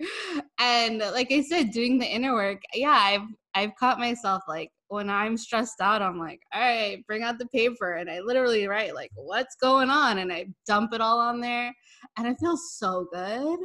And 0.60 1.00
like 1.00 1.31
I 1.31 1.41
said, 1.41 1.72
doing 1.72 1.98
the 1.98 2.05
inner 2.05 2.33
work, 2.33 2.62
yeah, 2.74 2.91
I've 2.91 3.27
I've 3.55 3.75
caught 3.75 4.00
myself 4.00 4.43
like 4.48 4.69
when 4.88 5.10
I'm 5.10 5.38
stressed 5.38 5.81
out, 5.81 6.01
I'm 6.01 6.19
like, 6.19 6.41
all 6.53 6.62
right, 6.62 7.05
bring 7.07 7.24
out 7.24 7.39
the 7.39 7.48
paper. 7.48 7.93
And 7.93 8.10
I 8.10 8.19
literally 8.19 8.67
write 8.67 8.93
like 8.93 9.12
what's 9.15 9.55
going 9.55 9.89
on 9.89 10.19
and 10.19 10.31
I 10.31 10.48
dump 10.67 10.93
it 10.93 11.01
all 11.01 11.19
on 11.19 11.39
there. 11.39 11.74
And 12.17 12.27
I 12.27 12.36
feel 12.36 12.57
so 12.57 13.07
good. 13.12 13.60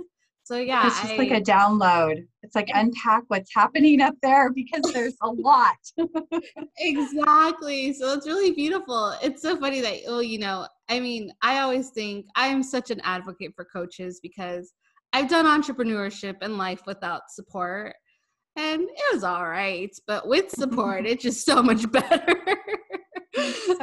So 0.49 0.57
yeah, 0.57 0.87
it's 0.87 0.99
just 1.03 1.13
I, 1.13 1.17
like 1.19 1.31
a 1.31 1.43
download. 1.43 2.27
It's 2.43 2.55
like 2.55 2.71
unpack 2.73 3.25
what's 3.29 3.55
happening 3.55 4.01
up 4.01 4.15
there 4.23 4.51
because 4.51 4.81
there's 4.95 5.15
a 5.21 5.29
lot. 5.31 5.77
exactly. 6.79 7.93
So 7.93 8.15
it's 8.15 8.27
really 8.27 8.53
beautiful. 8.53 9.15
It's 9.23 9.43
so 9.43 9.59
funny 9.59 9.83
that 9.83 9.99
oh, 10.07 10.21
you 10.21 10.39
know, 10.39 10.67
I 10.89 11.01
mean, 11.01 11.31
I 11.43 11.59
always 11.59 11.91
think 11.91 12.25
I 12.35 12.47
am 12.47 12.63
such 12.63 12.91
an 12.91 12.99
advocate 13.05 13.53
for 13.55 13.67
coaches 13.67 14.21
because 14.23 14.73
I've 15.13 15.29
done 15.29 15.45
entrepreneurship 15.45 16.37
and 16.41 16.57
life 16.57 16.81
without 16.87 17.25
support 17.29 17.95
and 18.57 18.83
it 18.83 19.15
was 19.15 19.25
all 19.25 19.47
right, 19.47 19.95
but 20.07 20.27
with 20.27 20.51
support, 20.51 21.07
it's 21.07 21.23
just 21.23 21.45
so 21.45 21.63
much 21.63 21.91
better. 21.93 22.37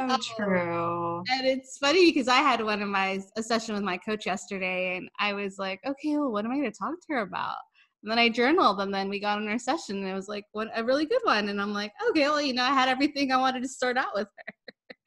So 0.08 0.14
um, 0.14 0.20
true. 0.36 1.22
And 1.30 1.46
it's 1.46 1.78
funny 1.78 2.10
because 2.10 2.28
I 2.28 2.36
had 2.36 2.62
one 2.62 2.82
of 2.82 2.88
my 2.88 3.20
a 3.36 3.42
session 3.42 3.74
with 3.74 3.84
my 3.84 3.96
coach 3.98 4.26
yesterday, 4.26 4.96
and 4.96 5.08
I 5.18 5.32
was 5.32 5.58
like, 5.58 5.80
okay, 5.86 6.16
well, 6.16 6.32
what 6.32 6.44
am 6.44 6.52
I 6.52 6.56
going 6.56 6.70
to 6.70 6.78
talk 6.78 6.94
to 6.94 7.14
her 7.14 7.20
about? 7.20 7.56
And 8.02 8.10
then 8.10 8.18
I 8.18 8.28
journaled, 8.28 8.80
and 8.80 8.92
then 8.92 9.08
we 9.08 9.20
got 9.20 9.40
in 9.40 9.48
our 9.48 9.58
session, 9.58 9.98
and 9.98 10.08
it 10.08 10.14
was 10.14 10.28
like 10.28 10.44
what 10.52 10.68
a 10.74 10.84
really 10.84 11.06
good 11.06 11.22
one. 11.24 11.48
And 11.48 11.60
I'm 11.60 11.72
like, 11.72 11.92
okay, 12.10 12.28
well, 12.28 12.40
you 12.40 12.54
know, 12.54 12.64
I 12.64 12.72
had 12.72 12.88
everything 12.88 13.32
I 13.32 13.36
wanted 13.36 13.62
to 13.62 13.68
start 13.68 13.96
out 13.96 14.14
with 14.14 14.28
her. 14.36 14.54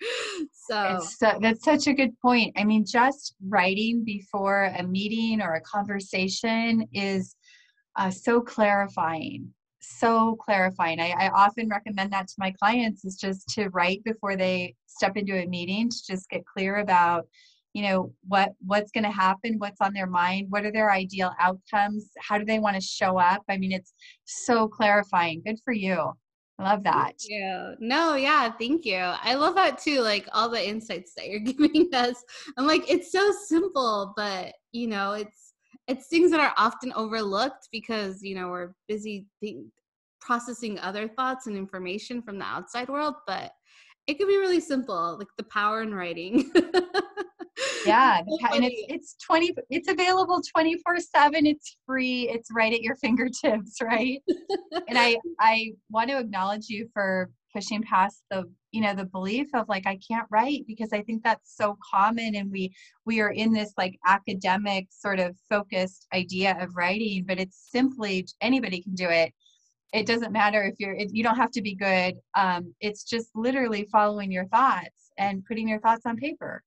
so, 0.53 0.99
so 1.01 1.37
that's 1.41 1.63
such 1.63 1.87
a 1.87 1.93
good 1.93 2.17
point. 2.21 2.53
I 2.57 2.63
mean, 2.63 2.85
just 2.85 3.35
writing 3.47 4.03
before 4.03 4.73
a 4.77 4.83
meeting 4.83 5.41
or 5.41 5.55
a 5.55 5.61
conversation 5.61 6.87
is 6.93 7.35
uh, 7.95 8.09
so 8.09 8.41
clarifying 8.41 9.53
so 9.79 10.35
clarifying. 10.35 10.99
I, 10.99 11.11
I, 11.11 11.29
often 11.29 11.69
recommend 11.69 12.11
that 12.11 12.27
to 12.27 12.35
my 12.37 12.51
clients 12.51 13.05
is 13.05 13.15
just 13.15 13.47
to 13.49 13.69
write 13.69 14.03
before 14.03 14.35
they 14.35 14.75
step 14.87 15.15
into 15.15 15.41
a 15.41 15.47
meeting 15.47 15.89
to 15.89 15.97
just 16.07 16.29
get 16.29 16.45
clear 16.45 16.77
about, 16.77 17.27
you 17.73 17.83
know, 17.83 18.13
what 18.27 18.53
what's 18.65 18.91
going 18.91 19.05
to 19.05 19.11
happen, 19.11 19.55
what's 19.57 19.81
on 19.81 19.93
their 19.93 20.07
mind, 20.07 20.47
what 20.49 20.65
are 20.65 20.71
their 20.71 20.91
ideal 20.91 21.31
outcomes, 21.39 22.11
how 22.19 22.37
do 22.37 22.45
they 22.45 22.59
want 22.59 22.75
to 22.75 22.81
show 22.81 23.17
up. 23.17 23.43
I 23.49 23.57
mean, 23.57 23.71
it's 23.71 23.93
so 24.25 24.67
clarifying. 24.67 25.41
Good 25.45 25.59
for 25.63 25.73
you. 25.73 26.13
I 26.59 26.63
love 26.63 26.83
that. 26.83 27.13
Yeah. 27.25 27.75
No, 27.79 28.15
yeah, 28.15 28.51
thank 28.51 28.85
you. 28.85 28.97
I 28.97 29.35
love 29.35 29.55
that 29.55 29.79
too. 29.79 30.01
Like 30.01 30.27
all 30.33 30.49
the 30.49 30.67
insights 30.67 31.13
that 31.15 31.29
you're 31.29 31.39
giving 31.39 31.89
us. 31.93 32.21
I'm 32.57 32.67
like, 32.67 32.89
it's 32.89 33.11
so 33.11 33.31
simple, 33.47 34.13
but 34.17 34.53
you 34.73 34.87
know, 34.87 35.13
it's 35.13 35.48
it's 35.89 36.07
things 36.07 36.31
that 36.31 36.39
are 36.39 36.53
often 36.57 36.93
overlooked 36.95 37.67
because 37.71 38.21
you 38.21 38.35
know 38.35 38.49
we're 38.49 38.73
busy 38.87 39.25
th- 39.41 39.57
processing 40.21 40.77
other 40.79 41.07
thoughts 41.07 41.47
and 41.47 41.57
information 41.57 42.21
from 42.21 42.37
the 42.37 42.45
outside 42.45 42.89
world 42.89 43.15
but 43.25 43.51
it 44.07 44.17
could 44.17 44.27
be 44.27 44.37
really 44.37 44.59
simple 44.59 45.17
like 45.17 45.27
the 45.37 45.43
power 45.43 45.81
in 45.81 45.93
writing. 45.93 46.51
Yeah 47.85 48.19
and 48.51 48.63
it's 48.63 48.83
it's 48.89 49.15
20 49.25 49.53
it's 49.69 49.89
available 49.89 50.41
24 50.53 50.99
7 50.99 51.45
it's 51.45 51.77
free 51.85 52.29
it's 52.29 52.49
right 52.53 52.73
at 52.73 52.81
your 52.81 52.95
fingertips 53.01 53.77
right? 53.81 54.21
And 54.87 54.97
i 54.97 55.17
i 55.39 55.71
want 55.89 56.09
to 56.09 56.17
acknowledge 56.17 56.67
you 56.67 56.89
for 56.93 57.29
pushing 57.53 57.81
past 57.81 58.23
the 58.29 58.43
you 58.71 58.81
know 58.81 58.93
the 58.93 59.05
belief 59.05 59.47
of 59.53 59.67
like 59.67 59.85
i 59.87 59.97
can't 60.07 60.27
write 60.29 60.63
because 60.67 60.93
i 60.93 61.01
think 61.01 61.23
that's 61.23 61.55
so 61.55 61.77
common 61.91 62.35
and 62.35 62.51
we 62.51 62.73
we 63.05 63.19
are 63.19 63.31
in 63.31 63.51
this 63.51 63.73
like 63.77 63.97
academic 64.05 64.87
sort 64.91 65.19
of 65.19 65.35
focused 65.49 66.07
idea 66.13 66.57
of 66.59 66.75
writing 66.75 67.23
but 67.27 67.39
it's 67.39 67.69
simply 67.71 68.25
anybody 68.41 68.81
can 68.81 68.95
do 68.95 69.09
it. 69.09 69.33
It 69.91 70.05
doesn't 70.05 70.31
matter 70.31 70.63
if 70.63 70.75
you're 70.77 70.95
you 70.95 71.23
don't 71.23 71.35
have 71.37 71.51
to 71.51 71.61
be 71.63 71.73
good 71.73 72.15
um, 72.35 72.73
it's 72.79 73.03
just 73.03 73.29
literally 73.35 73.87
following 73.91 74.31
your 74.31 74.45
thoughts 74.45 75.11
and 75.17 75.43
putting 75.45 75.67
your 75.67 75.79
thoughts 75.79 76.05
on 76.05 76.15
paper 76.15 76.61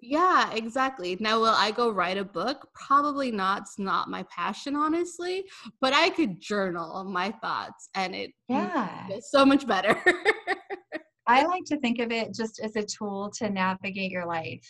yeah, 0.00 0.52
exactly. 0.52 1.16
Now, 1.18 1.40
will 1.40 1.46
I 1.46 1.70
go 1.70 1.90
write 1.90 2.18
a 2.18 2.24
book? 2.24 2.68
Probably 2.74 3.30
not. 3.30 3.62
It's 3.62 3.78
not 3.78 4.08
my 4.08 4.24
passion, 4.24 4.76
honestly. 4.76 5.44
But 5.80 5.92
I 5.92 6.10
could 6.10 6.40
journal 6.40 7.04
my 7.04 7.32
thoughts, 7.42 7.88
and 7.94 8.14
it 8.14 8.30
yeah, 8.48 9.08
so 9.20 9.44
much 9.44 9.66
better. 9.66 10.00
I 11.26 11.44
like 11.44 11.64
to 11.66 11.78
think 11.80 11.98
of 11.98 12.10
it 12.10 12.32
just 12.32 12.60
as 12.60 12.76
a 12.76 12.82
tool 12.82 13.30
to 13.38 13.50
navigate 13.50 14.10
your 14.10 14.26
life. 14.26 14.66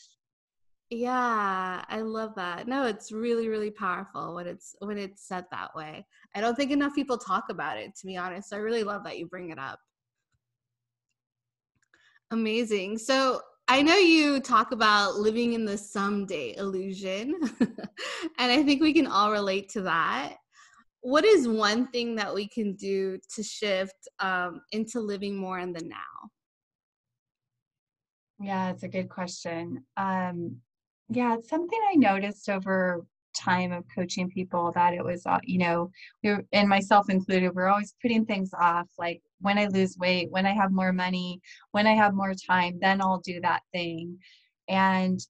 Yeah, 0.91 1.85
I 1.87 2.01
love 2.01 2.35
that. 2.37 2.67
No, 2.67 2.87
it's 2.87 3.13
really, 3.13 3.49
really 3.49 3.71
powerful 3.71 4.35
when 4.35 4.47
it's 4.47 4.75
when 4.79 4.97
it's 4.97 5.29
said 5.29 5.45
that 5.51 5.75
way. 5.77 6.07
I 6.35 6.41
don't 6.41 6.57
think 6.57 6.71
enough 6.71 6.95
people 6.95 7.19
talk 7.19 7.45
about 7.51 7.77
it. 7.77 7.95
To 8.01 8.07
be 8.07 8.17
honest, 8.17 8.55
I 8.55 8.57
really 8.57 8.83
love 8.83 9.05
that 9.05 9.19
you 9.19 9.27
bring 9.27 9.51
it 9.51 9.59
up. 9.59 9.79
Amazing. 12.31 12.99
So 12.99 13.43
I 13.71 13.83
know 13.83 13.97
you 13.97 14.41
talk 14.41 14.73
about 14.73 15.17
living 15.17 15.53
in 15.53 15.67
the 15.67 15.77
someday 15.77 16.57
illusion, 16.57 17.39
and 17.61 18.51
I 18.51 18.63
think 18.63 18.81
we 18.81 18.95
can 18.95 19.07
all 19.07 19.31
relate 19.31 19.69
to 19.71 19.83
that. 19.83 20.37
What 21.03 21.27
is 21.27 21.47
one 21.47 21.87
thing 21.89 22.15
that 22.15 22.35
we 22.35 22.49
can 22.49 22.75
do 22.77 23.19
to 23.35 23.43
shift 23.43 24.09
um, 24.21 24.63
into 24.73 25.01
living 25.01 25.37
more 25.37 25.59
in 25.59 25.75
the 25.75 25.83
now? 25.85 25.97
Yeah, 28.41 28.71
it's 28.71 28.85
a 28.85 28.89
good 28.89 29.11
question. 29.11 29.85
Um, 29.99 30.57
yeah, 31.11 31.35
it's 31.37 31.51
something 31.51 31.79
I 31.91 31.97
noticed 31.97 32.49
over 32.49 33.05
time 33.37 33.73
of 33.73 33.85
coaching 33.95 34.31
people 34.31 34.73
that 34.77 34.95
it 34.95 35.05
was, 35.05 35.27
uh, 35.27 35.41
you 35.45 35.59
know, 35.59 35.91
we 36.23 36.31
were, 36.31 36.45
and 36.53 36.69
myself 36.71 37.11
included, 37.11 37.55
we're 37.55 37.69
always 37.69 37.95
putting 38.01 38.25
things 38.25 38.51
off 38.59 38.87
like 38.99 39.21
when 39.41 39.59
I 39.59 39.67
lose 39.67 39.97
weight, 39.99 40.31
when 40.31 40.47
I 40.47 40.53
have 40.53 40.73
more 40.73 40.93
money, 40.93 41.41
when 41.73 41.87
I 41.87 41.95
have 41.95 42.15
more 42.15 42.35
time, 42.35 42.79
then 42.81 43.01
I'll 43.01 43.21
do 43.21 43.41
that 43.43 43.63
thing. 43.73 44.19
And 44.69 45.21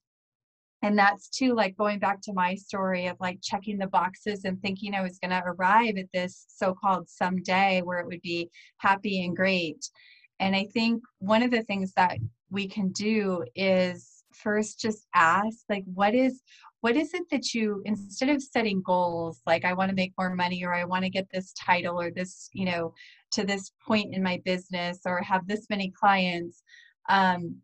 and 0.81 0.97
that's 0.97 1.29
too 1.29 1.55
like 1.55 1.75
going 1.75 1.99
back 1.99 2.21
to 2.21 2.33
my 2.33 2.55
story 2.55 3.07
of 3.07 3.17
like 3.19 3.39
checking 3.43 3.77
the 3.77 3.87
boxes 3.87 4.45
and 4.45 4.61
thinking 4.61 4.95
I 4.95 5.01
was 5.01 5.19
going 5.19 5.31
to 5.31 5.43
arrive 5.45 5.97
at 5.97 6.05
this 6.13 6.45
so-called 6.47 7.09
someday 7.09 7.81
where 7.83 7.99
it 7.99 8.05
would 8.05 8.21
be 8.21 8.49
happy 8.77 9.25
and 9.25 9.35
great. 9.35 9.89
And 10.39 10.55
I 10.55 10.67
think 10.73 11.03
one 11.17 11.43
of 11.43 11.51
the 11.51 11.63
things 11.63 11.91
that 11.97 12.17
we 12.49 12.65
can 12.67 12.93
do 12.93 13.43
is 13.55 14.23
first 14.33 14.79
just 14.79 15.05
ask 15.13 15.57
like 15.69 15.83
what 15.93 16.15
is 16.15 16.41
what 16.81 16.95
is 16.95 17.13
it 17.13 17.23
that 17.29 17.53
you 17.53 17.81
instead 17.85 18.29
of 18.29 18.41
setting 18.41 18.81
goals 18.81 19.41
like 19.45 19.65
i 19.65 19.73
want 19.73 19.89
to 19.89 19.95
make 19.95 20.13
more 20.17 20.33
money 20.33 20.63
or 20.63 20.73
i 20.73 20.85
want 20.85 21.03
to 21.03 21.09
get 21.09 21.27
this 21.31 21.51
title 21.53 21.99
or 21.99 22.11
this 22.11 22.49
you 22.53 22.65
know 22.65 22.93
to 23.31 23.43
this 23.43 23.71
point 23.85 24.13
in 24.13 24.23
my 24.23 24.41
business 24.45 24.99
or 25.05 25.21
have 25.21 25.47
this 25.47 25.67
many 25.69 25.91
clients 25.91 26.63
um, 27.09 27.55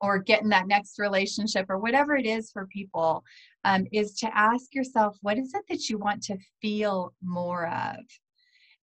or 0.00 0.18
get 0.18 0.42
in 0.42 0.48
that 0.48 0.68
next 0.68 0.98
relationship 0.98 1.66
or 1.68 1.78
whatever 1.78 2.16
it 2.16 2.26
is 2.26 2.50
for 2.50 2.66
people 2.66 3.24
um, 3.64 3.86
is 3.92 4.14
to 4.14 4.36
ask 4.36 4.74
yourself 4.74 5.16
what 5.22 5.38
is 5.38 5.52
it 5.54 5.64
that 5.68 5.88
you 5.88 5.98
want 5.98 6.22
to 6.22 6.36
feel 6.62 7.12
more 7.22 7.68
of? 7.68 7.96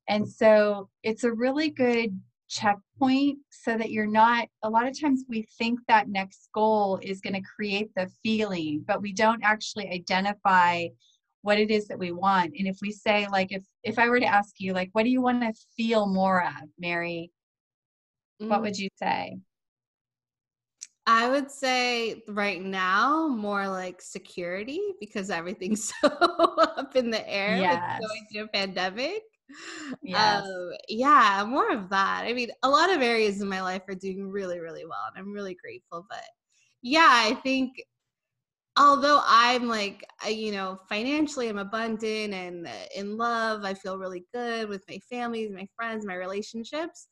And 0.07 0.27
so 0.27 0.89
it's 1.03 1.23
a 1.23 1.31
really 1.31 1.69
good 1.69 2.19
checkpoint 2.47 3.39
so 3.49 3.75
that 3.77 3.91
you're 3.91 4.05
not 4.05 4.47
a 4.63 4.69
lot 4.69 4.87
of 4.87 4.99
times 4.99 5.23
we 5.27 5.47
think 5.57 5.79
that 5.87 6.09
next 6.09 6.49
goal 6.53 6.99
is 7.01 7.19
going 7.19 7.33
to 7.33 7.41
create 7.55 7.89
the 7.95 8.07
feeling 8.21 8.83
but 8.85 9.01
we 9.01 9.11
don't 9.11 9.43
actually 9.43 9.89
identify 9.89 10.85
what 11.45 11.59
it 11.59 11.69
is 11.69 11.87
that 11.87 11.99
we 11.99 12.11
want 12.11 12.53
and 12.57 12.67
if 12.67 12.77
we 12.81 12.91
say 12.91 13.27
like 13.31 13.51
if 13.51 13.63
if 13.83 13.99
i 13.99 14.09
were 14.09 14.19
to 14.19 14.25
ask 14.25 14.55
you 14.57 14.73
like 14.73 14.89
what 14.93 15.03
do 15.03 15.09
you 15.09 15.21
want 15.21 15.41
to 15.41 15.53
feel 15.77 16.07
more 16.07 16.43
of 16.43 16.69
mary 16.79 17.31
mm. 18.41 18.47
what 18.47 18.61
would 18.61 18.77
you 18.77 18.89
say 18.97 19.37
I 21.07 21.29
would 21.29 21.51
say 21.51 22.23
right 22.27 22.59
now 22.61 23.27
more 23.27 23.67
like 23.67 24.01
security 24.01 24.81
because 24.99 25.29
everything's 25.29 25.93
so 26.01 26.07
up 26.07 26.95
in 26.95 27.11
the 27.11 27.29
air 27.29 27.57
yes. 27.57 27.99
with 27.99 28.09
going 28.09 28.27
through 28.31 28.43
a 28.45 28.47
pandemic. 28.47 29.21
Yes. 30.01 30.43
Um, 30.43 30.71
yeah, 30.89 31.45
more 31.47 31.71
of 31.71 31.89
that. 31.89 32.23
I 32.25 32.33
mean, 32.33 32.49
a 32.63 32.69
lot 32.69 32.91
of 32.91 33.03
areas 33.03 33.41
in 33.41 33.47
my 33.47 33.61
life 33.61 33.83
are 33.87 33.93
doing 33.93 34.27
really, 34.27 34.59
really 34.59 34.85
well, 34.85 35.03
and 35.07 35.23
I'm 35.23 35.31
really 35.31 35.55
grateful. 35.61 36.07
But 36.09 36.23
yeah, 36.81 37.07
I 37.11 37.35
think 37.35 37.73
although 38.77 39.22
I'm 39.25 39.67
like, 39.67 40.05
you 40.27 40.51
know, 40.51 40.79
financially 40.89 41.48
I'm 41.50 41.58
abundant 41.58 42.34
and 42.34 42.67
uh, 42.67 42.72
in 42.96 43.17
love, 43.17 43.63
I 43.63 43.74
feel 43.74 43.98
really 43.98 44.25
good 44.34 44.70
with 44.70 44.84
my 44.89 45.00
family, 45.10 45.48
my 45.50 45.67
friends, 45.75 46.05
my 46.05 46.15
relationships. 46.15 47.08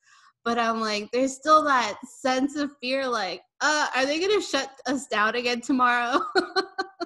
but 0.46 0.60
I'm 0.60 0.82
like, 0.82 1.10
there's 1.12 1.34
still 1.36 1.64
that 1.66 1.98
sense 2.22 2.56
of 2.58 2.72
fear 2.82 3.08
like, 3.08 3.42
uh, 3.62 3.88
are 3.96 4.06
they 4.06 4.20
to 4.32 4.42
shut 4.46 4.70
us 4.88 5.08
down 5.08 5.36
again 5.36 5.62
tomorrow? 5.62 6.20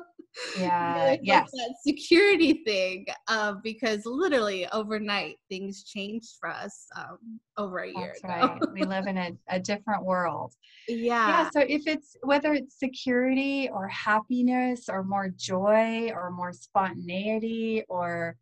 Yeah, 0.56 1.18
yes. 1.22 1.50
That 1.54 1.76
security 1.86 2.62
thing, 2.66 3.06
uh, 3.28 3.56
because 3.64 4.06
literally 4.06 4.68
overnight 4.72 5.38
things 5.50 5.84
changed 5.84 6.38
for 6.40 6.50
us 6.50 6.88
um, 6.96 7.40
over 7.58 7.80
a 7.80 7.88
year 7.88 8.14
That's 8.22 8.42
ago. 8.44 8.48
right. 8.48 8.62
we 8.74 8.84
live 8.84 9.08
in 9.08 9.18
a, 9.18 9.32
a 9.50 9.60
different 9.60 10.06
world. 10.06 10.54
Yeah. 10.88 11.28
Yeah. 11.28 11.50
So 11.50 11.60
if 11.60 11.88
it's 11.88 12.16
whether 12.22 12.54
it's 12.54 12.80
security 12.80 13.70
or 13.70 13.88
happiness 13.88 14.86
or 14.90 15.04
more 15.04 15.30
joy 15.30 16.12
or 16.14 16.32
more 16.32 16.54
spontaneity 16.54 17.84
or 17.90 18.36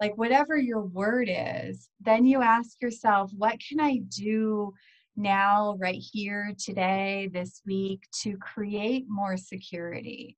like 0.00 0.16
whatever 0.18 0.56
your 0.56 0.82
word 0.82 1.28
is, 1.30 1.88
then 2.00 2.26
you 2.26 2.42
ask 2.42 2.80
yourself, 2.82 3.32
what 3.36 3.56
can 3.66 3.80
I 3.80 3.98
do 4.08 4.74
now, 5.16 5.76
right 5.78 6.02
here, 6.12 6.54
today, 6.62 7.30
this 7.32 7.62
week 7.66 8.02
to 8.22 8.36
create 8.36 9.06
more 9.08 9.36
security? 9.38 10.36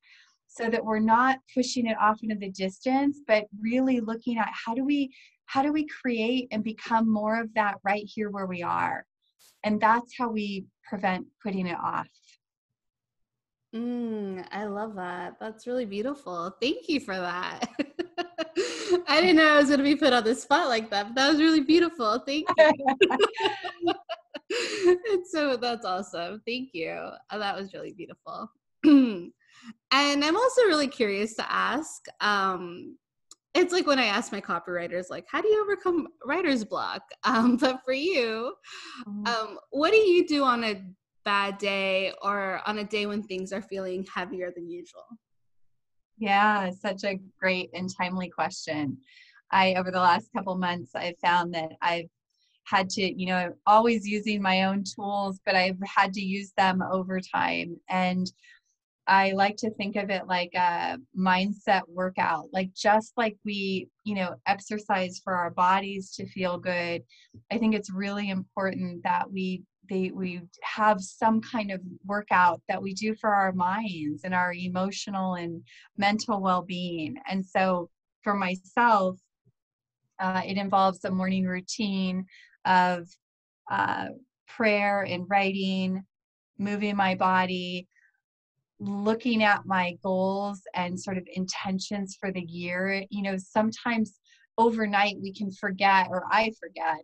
So 0.50 0.68
that 0.70 0.84
we're 0.84 0.98
not 0.98 1.38
pushing 1.54 1.86
it 1.86 1.96
off 2.00 2.22
into 2.22 2.34
the 2.34 2.50
distance, 2.50 3.20
but 3.26 3.44
really 3.60 4.00
looking 4.00 4.38
at 4.38 4.48
how 4.52 4.74
do 4.74 4.84
we 4.84 5.14
how 5.46 5.62
do 5.62 5.72
we 5.72 5.86
create 5.86 6.48
and 6.50 6.64
become 6.64 7.10
more 7.10 7.40
of 7.40 7.52
that 7.54 7.76
right 7.84 8.04
here 8.04 8.30
where 8.30 8.46
we 8.46 8.62
are? 8.62 9.06
And 9.64 9.80
that's 9.80 10.16
how 10.16 10.30
we 10.30 10.66
prevent 10.84 11.26
putting 11.42 11.66
it 11.66 11.78
off. 11.78 12.08
Mm, 13.74 14.46
I 14.50 14.64
love 14.64 14.94
that. 14.96 15.36
That's 15.38 15.66
really 15.66 15.84
beautiful. 15.84 16.54
Thank 16.60 16.88
you 16.88 17.00
for 17.00 17.16
that. 17.16 17.68
I 19.06 19.20
didn't 19.20 19.36
know 19.36 19.54
I 19.54 19.56
was 19.56 19.66
going 19.68 19.78
to 19.78 19.84
be 19.84 19.96
put 19.96 20.12
on 20.12 20.24
the 20.24 20.34
spot 20.34 20.68
like 20.68 20.90
that, 20.90 21.08
but 21.08 21.14
that 21.16 21.30
was 21.30 21.38
really 21.38 21.60
beautiful. 21.60 22.18
Thank 22.26 22.46
you. 22.56 22.70
and 25.08 25.26
so 25.26 25.56
that's 25.56 25.84
awesome. 25.84 26.42
Thank 26.46 26.70
you. 26.72 26.90
Uh, 27.30 27.38
that 27.38 27.56
was 27.56 27.74
really 27.74 27.92
beautiful. 27.92 28.50
and 29.90 30.24
I'm 30.24 30.36
also 30.36 30.62
really 30.62 30.88
curious 30.88 31.34
to 31.36 31.52
ask 31.52 32.04
um, 32.20 32.96
it's 33.54 33.72
like 33.72 33.86
when 33.86 33.98
I 33.98 34.06
ask 34.06 34.30
my 34.30 34.40
copywriters, 34.40 35.10
like, 35.10 35.26
how 35.28 35.40
do 35.40 35.48
you 35.48 35.62
overcome 35.62 36.08
writer's 36.24 36.64
block? 36.64 37.02
Um, 37.24 37.56
but 37.56 37.80
for 37.84 37.92
you, 37.92 38.54
Mm-hmm. 39.06 39.26
um, 39.26 39.58
what 39.70 39.90
do 39.90 39.96
you 39.98 40.26
do 40.26 40.44
on 40.44 40.64
a 40.64 40.82
bad 41.24 41.58
day 41.58 42.12
or 42.22 42.62
on 42.66 42.78
a 42.78 42.84
day 42.84 43.06
when 43.06 43.22
things 43.22 43.52
are 43.52 43.62
feeling 43.62 44.06
heavier 44.14 44.50
than 44.54 44.70
usual? 44.70 45.04
Yeah, 46.18 46.70
such 46.70 47.04
a 47.04 47.20
great 47.40 47.70
and 47.74 47.90
timely 47.94 48.28
question. 48.28 48.98
I 49.50 49.74
over 49.74 49.90
the 49.90 50.00
last 50.00 50.30
couple 50.34 50.56
months 50.56 50.94
I've 50.94 51.18
found 51.22 51.54
that 51.54 51.72
I've 51.80 52.08
had 52.64 52.90
to, 52.90 53.02
you 53.02 53.26
know, 53.26 53.52
always 53.66 54.06
using 54.06 54.42
my 54.42 54.64
own 54.64 54.84
tools, 54.84 55.40
but 55.44 55.54
I've 55.54 55.78
had 55.84 56.12
to 56.14 56.20
use 56.20 56.52
them 56.56 56.82
over 56.82 57.20
time. 57.20 57.76
And 57.88 58.30
I 59.08 59.32
like 59.32 59.56
to 59.58 59.70
think 59.70 59.96
of 59.96 60.10
it 60.10 60.26
like 60.26 60.52
a 60.54 60.98
mindset 61.18 61.82
workout, 61.88 62.50
like 62.52 62.74
just 62.74 63.14
like 63.16 63.36
we, 63.42 63.88
you 64.04 64.14
know, 64.14 64.34
exercise 64.46 65.20
for 65.24 65.34
our 65.34 65.50
bodies 65.50 66.12
to 66.16 66.26
feel 66.26 66.58
good. 66.58 67.02
I 67.50 67.56
think 67.56 67.74
it's 67.74 67.90
really 67.90 68.28
important 68.28 69.02
that 69.04 69.32
we 69.32 69.62
they 69.88 70.10
we 70.10 70.42
have 70.62 71.00
some 71.00 71.40
kind 71.40 71.70
of 71.70 71.80
workout 72.04 72.60
that 72.68 72.82
we 72.82 72.92
do 72.92 73.14
for 73.14 73.30
our 73.30 73.52
minds 73.52 74.24
and 74.24 74.34
our 74.34 74.52
emotional 74.52 75.36
and 75.36 75.62
mental 75.96 76.42
well-being. 76.42 77.16
And 77.26 77.44
so 77.44 77.88
for 78.22 78.34
myself, 78.34 79.16
uh, 80.20 80.42
it 80.44 80.58
involves 80.58 81.02
a 81.04 81.10
morning 81.10 81.46
routine 81.46 82.26
of 82.66 83.08
uh, 83.70 84.08
prayer 84.46 85.02
and 85.02 85.24
writing, 85.30 86.04
moving 86.58 86.96
my 86.96 87.14
body, 87.14 87.88
looking 88.80 89.42
at 89.42 89.66
my 89.66 89.96
goals 90.02 90.60
and 90.74 90.98
sort 90.98 91.18
of 91.18 91.26
intentions 91.34 92.16
for 92.18 92.32
the 92.32 92.42
year. 92.42 93.04
You 93.10 93.22
know, 93.22 93.36
sometimes 93.36 94.14
overnight 94.56 95.16
we 95.20 95.32
can 95.32 95.50
forget, 95.50 96.08
or 96.10 96.24
I 96.30 96.52
forget, 96.60 96.98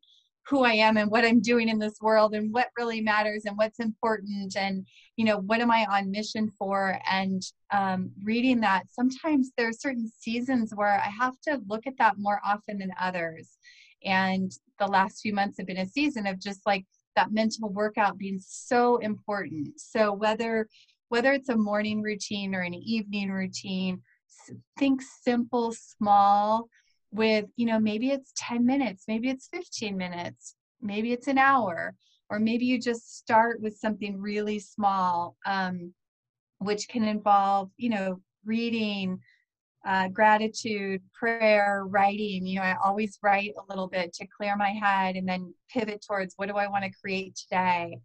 who 0.46 0.62
I 0.62 0.72
am 0.72 0.96
and 0.96 1.11
what 1.11 1.25
I'm 1.25 1.40
doing 1.40 1.68
in 1.68 1.79
this 1.79 1.94
world 2.01 2.35
and 2.35 2.53
what 2.53 2.68
really 2.79 3.01
matters 3.01 3.44
and 3.46 3.57
what's 3.57 3.81
important 3.81 4.57
and 4.57 4.87
you 5.16 5.25
know 5.25 5.38
what 5.38 5.61
am 5.61 5.70
I 5.70 5.87
on 5.87 6.11
mission 6.11 6.51
for 6.59 6.98
and 7.11 7.42
um, 7.70 8.11
reading 8.22 8.61
that 8.61 8.85
sometimes 8.90 9.53
there 9.57 9.68
are 9.68 9.72
certain 9.72 10.11
seasons 10.18 10.72
where 10.75 11.01
I 11.01 11.11
have 11.18 11.40
to 11.48 11.61
look 11.66 11.87
at 11.87 11.96
that 11.98 12.18
more 12.18 12.40
often 12.44 12.79
than 12.79 12.92
others 13.01 13.57
and 14.05 14.53
the 14.79 14.87
last 14.87 15.20
few 15.22 15.33
months 15.33 15.57
have 15.59 15.66
been 15.66 15.79
a 15.79 15.87
season 15.87 16.27
of 16.27 16.38
just 16.38 16.61
like 16.66 16.85
that 17.16 17.33
mental 17.33 17.70
workout 17.70 18.18
being 18.18 18.40
so 18.44 18.98
important 18.98 19.81
so 19.81 20.12
whether 20.12 20.68
whether 21.09 21.33
it's 21.33 21.49
a 21.49 21.57
morning 21.57 22.03
routine 22.03 22.55
or 22.55 22.61
an 22.61 22.75
evening 22.75 23.31
routine 23.31 24.03
think 24.79 25.01
simple 25.23 25.73
small 25.73 26.69
with 27.12 27.47
you 27.57 27.67
know 27.67 27.79
maybe 27.79 28.11
it's 28.11 28.33
10 28.37 28.67
minutes 28.67 29.05
maybe 29.07 29.29
it's 29.29 29.49
15 29.53 29.97
minutes 29.97 30.57
maybe 30.81 31.12
it's 31.12 31.29
an 31.29 31.38
hour 31.38 31.95
or 32.31 32.38
maybe 32.38 32.64
you 32.64 32.81
just 32.81 33.17
start 33.17 33.61
with 33.61 33.77
something 33.77 34.21
really 34.21 34.59
small 34.59 35.37
um, 35.47 35.93
which 36.59 36.88
can 36.88 37.05
involve 37.05 37.71
you 37.77 37.90
know 37.90 38.21
reading 38.45 39.19
uh, 39.87 40.09
gratitude 40.09 41.03
prayer 41.12 41.85
writing. 41.87 42.47
You 42.47 42.57
know 42.57 42.62
i 42.62 42.77
always 42.83 43.19
write 43.23 43.53
a 43.59 43.69
little 43.69 43.87
bit 43.87 44.12
to 44.14 44.27
clear 44.27 44.57
my 44.57 44.71
head 44.71 45.17
and 45.17 45.29
then 45.29 45.55
pivot 45.71 46.05
towards 46.07 46.35
what 46.37 46.49
do 46.49 46.57
i 46.57 46.67
want 46.67 46.85
to 46.85 47.01
create 47.01 47.37
today? 47.37 47.99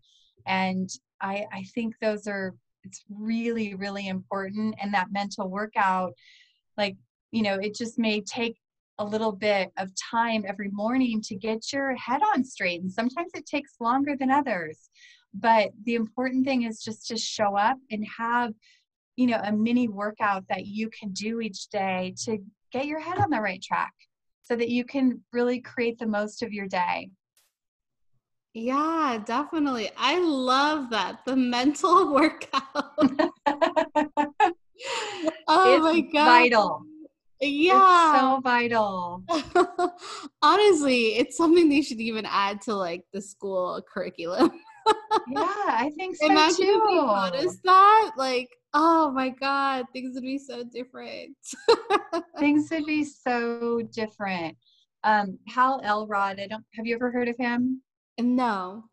And 0.46 0.90
i 1.22 1.46
i 1.52 1.64
think 1.74 1.96
those 2.02 2.28
are 2.28 2.54
it's 2.84 3.04
really 3.10 3.76
really 3.76 4.08
important 4.08 4.76
and 4.82 4.94
that 4.94 5.12
mental 5.12 5.50
workout 5.50 6.13
like 6.78 6.96
you 7.32 7.42
know 7.42 7.56
it 7.56 7.76
just 7.76 8.00
may 8.00 8.22
take 8.22 8.58
a 9.00 9.06
little 9.06 9.32
bit 9.32 9.72
of 9.78 9.89
time 9.96 10.44
every 10.46 10.70
morning 10.70 11.22
to 11.22 11.36
get 11.36 11.72
your 11.72 11.96
head 11.96 12.22
on 12.34 12.44
straight. 12.44 12.82
And 12.82 12.92
sometimes 12.92 13.32
it 13.34 13.46
takes 13.46 13.80
longer 13.80 14.15
than 14.20 14.30
others. 14.30 14.89
But 15.34 15.72
the 15.86 15.96
important 15.96 16.46
thing 16.46 16.63
is 16.63 16.84
just 16.84 17.08
to 17.08 17.18
show 17.18 17.56
up 17.56 17.78
and 17.89 18.06
have, 18.18 18.52
you 19.15 19.28
know, 19.28 19.39
a 19.44 19.54
mini 19.54 19.88
workout 19.88 20.44
that 20.50 20.65
you 20.65 20.89
can 20.89 21.12
do 21.12 21.39
each 21.39 21.70
day 21.70 22.13
to 22.26 22.39
get 22.74 22.88
your 22.88 23.00
head 23.00 23.20
on 23.20 23.30
the 23.30 23.39
right 23.39 23.62
track 23.62 23.94
so 24.44 24.56
that 24.56 24.70
you 24.70 24.84
can 24.84 25.24
really 25.32 25.62
create 25.62 25.98
the 25.98 26.08
most 26.08 26.44
of 26.44 26.52
your 26.52 26.68
day. 26.68 27.10
Yeah, 28.54 29.22
definitely. 29.26 29.92
I 29.98 30.20
love 30.20 30.90
that. 30.90 31.24
The 31.26 31.36
mental 31.36 32.14
workout. 32.14 32.64
oh 35.48 35.80
my 35.80 36.02
God. 36.02 36.26
vital. 36.26 36.84
Yeah. 37.42 38.12
It's 38.12 38.20
so 38.20 38.42
vital. 38.42 39.24
Honestly, 40.42 41.16
it's 41.16 41.38
something 41.38 41.70
they 41.70 41.82
should 41.82 42.02
even 42.02 42.26
add 42.28 42.62
to 42.62 42.76
like 42.76 43.06
the 43.14 43.22
school 43.22 43.82
curriculum. 43.94 44.52
yeah, 45.30 45.46
I 45.68 45.92
think 45.96 46.16
so 46.16 46.26
Imagine 46.26 46.56
too. 46.56 46.84
if 46.90 47.06
taught 47.06 47.36
us 47.36 47.58
that. 47.64 48.12
Like, 48.18 48.50
oh 48.74 49.12
my 49.12 49.30
God, 49.30 49.86
things 49.94 50.16
would 50.16 50.24
be 50.24 50.40
so 50.40 50.64
different. 50.64 51.38
things 52.40 52.70
would 52.72 52.86
be 52.86 53.06
so 53.06 53.82
different. 53.94 54.58
Um, 55.04 55.38
Hal 55.48 55.80
Elrod, 55.84 56.42
I 56.42 56.48
don't 56.48 56.66
have 56.76 56.86
you 56.86 56.96
ever 56.96 57.12
heard 57.12 57.30
of 57.30 57.38
him? 57.38 57.82
No. 58.19 58.86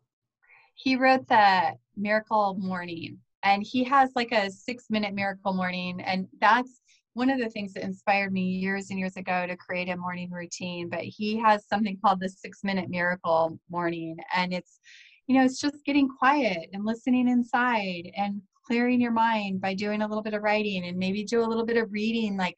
He 0.75 0.95
wrote 0.95 1.27
the 1.27 1.73
Miracle 1.95 2.55
Morning 2.59 3.19
and 3.43 3.63
he 3.63 3.83
has 3.85 4.09
like 4.15 4.31
a 4.31 4.49
six 4.49 4.85
minute 4.89 5.13
miracle 5.13 5.53
morning. 5.53 6.01
And 6.01 6.27
that's 6.39 6.81
one 7.13 7.29
of 7.29 7.39
the 7.39 7.49
things 7.49 7.73
that 7.73 7.83
inspired 7.83 8.31
me 8.31 8.41
years 8.41 8.89
and 8.89 8.99
years 8.99 9.17
ago 9.17 9.47
to 9.47 9.55
create 9.55 9.89
a 9.89 9.97
morning 9.97 10.29
routine. 10.31 10.89
But 10.89 11.01
he 11.01 11.37
has 11.37 11.67
something 11.67 11.97
called 12.03 12.19
the 12.19 12.29
six 12.29 12.63
minute 12.63 12.89
miracle 12.89 13.59
morning. 13.69 14.17
And 14.35 14.53
it's, 14.53 14.79
you 15.27 15.35
know, 15.35 15.43
it's 15.43 15.59
just 15.59 15.85
getting 15.85 16.09
quiet 16.09 16.69
and 16.73 16.85
listening 16.85 17.27
inside 17.27 18.11
and 18.15 18.41
clearing 18.65 18.99
your 18.99 19.11
mind 19.11 19.61
by 19.61 19.73
doing 19.73 20.01
a 20.01 20.07
little 20.07 20.23
bit 20.23 20.33
of 20.33 20.43
writing 20.43 20.85
and 20.85 20.97
maybe 20.97 21.23
do 21.23 21.41
a 21.41 21.47
little 21.47 21.65
bit 21.65 21.77
of 21.77 21.91
reading, 21.91 22.37
like 22.37 22.57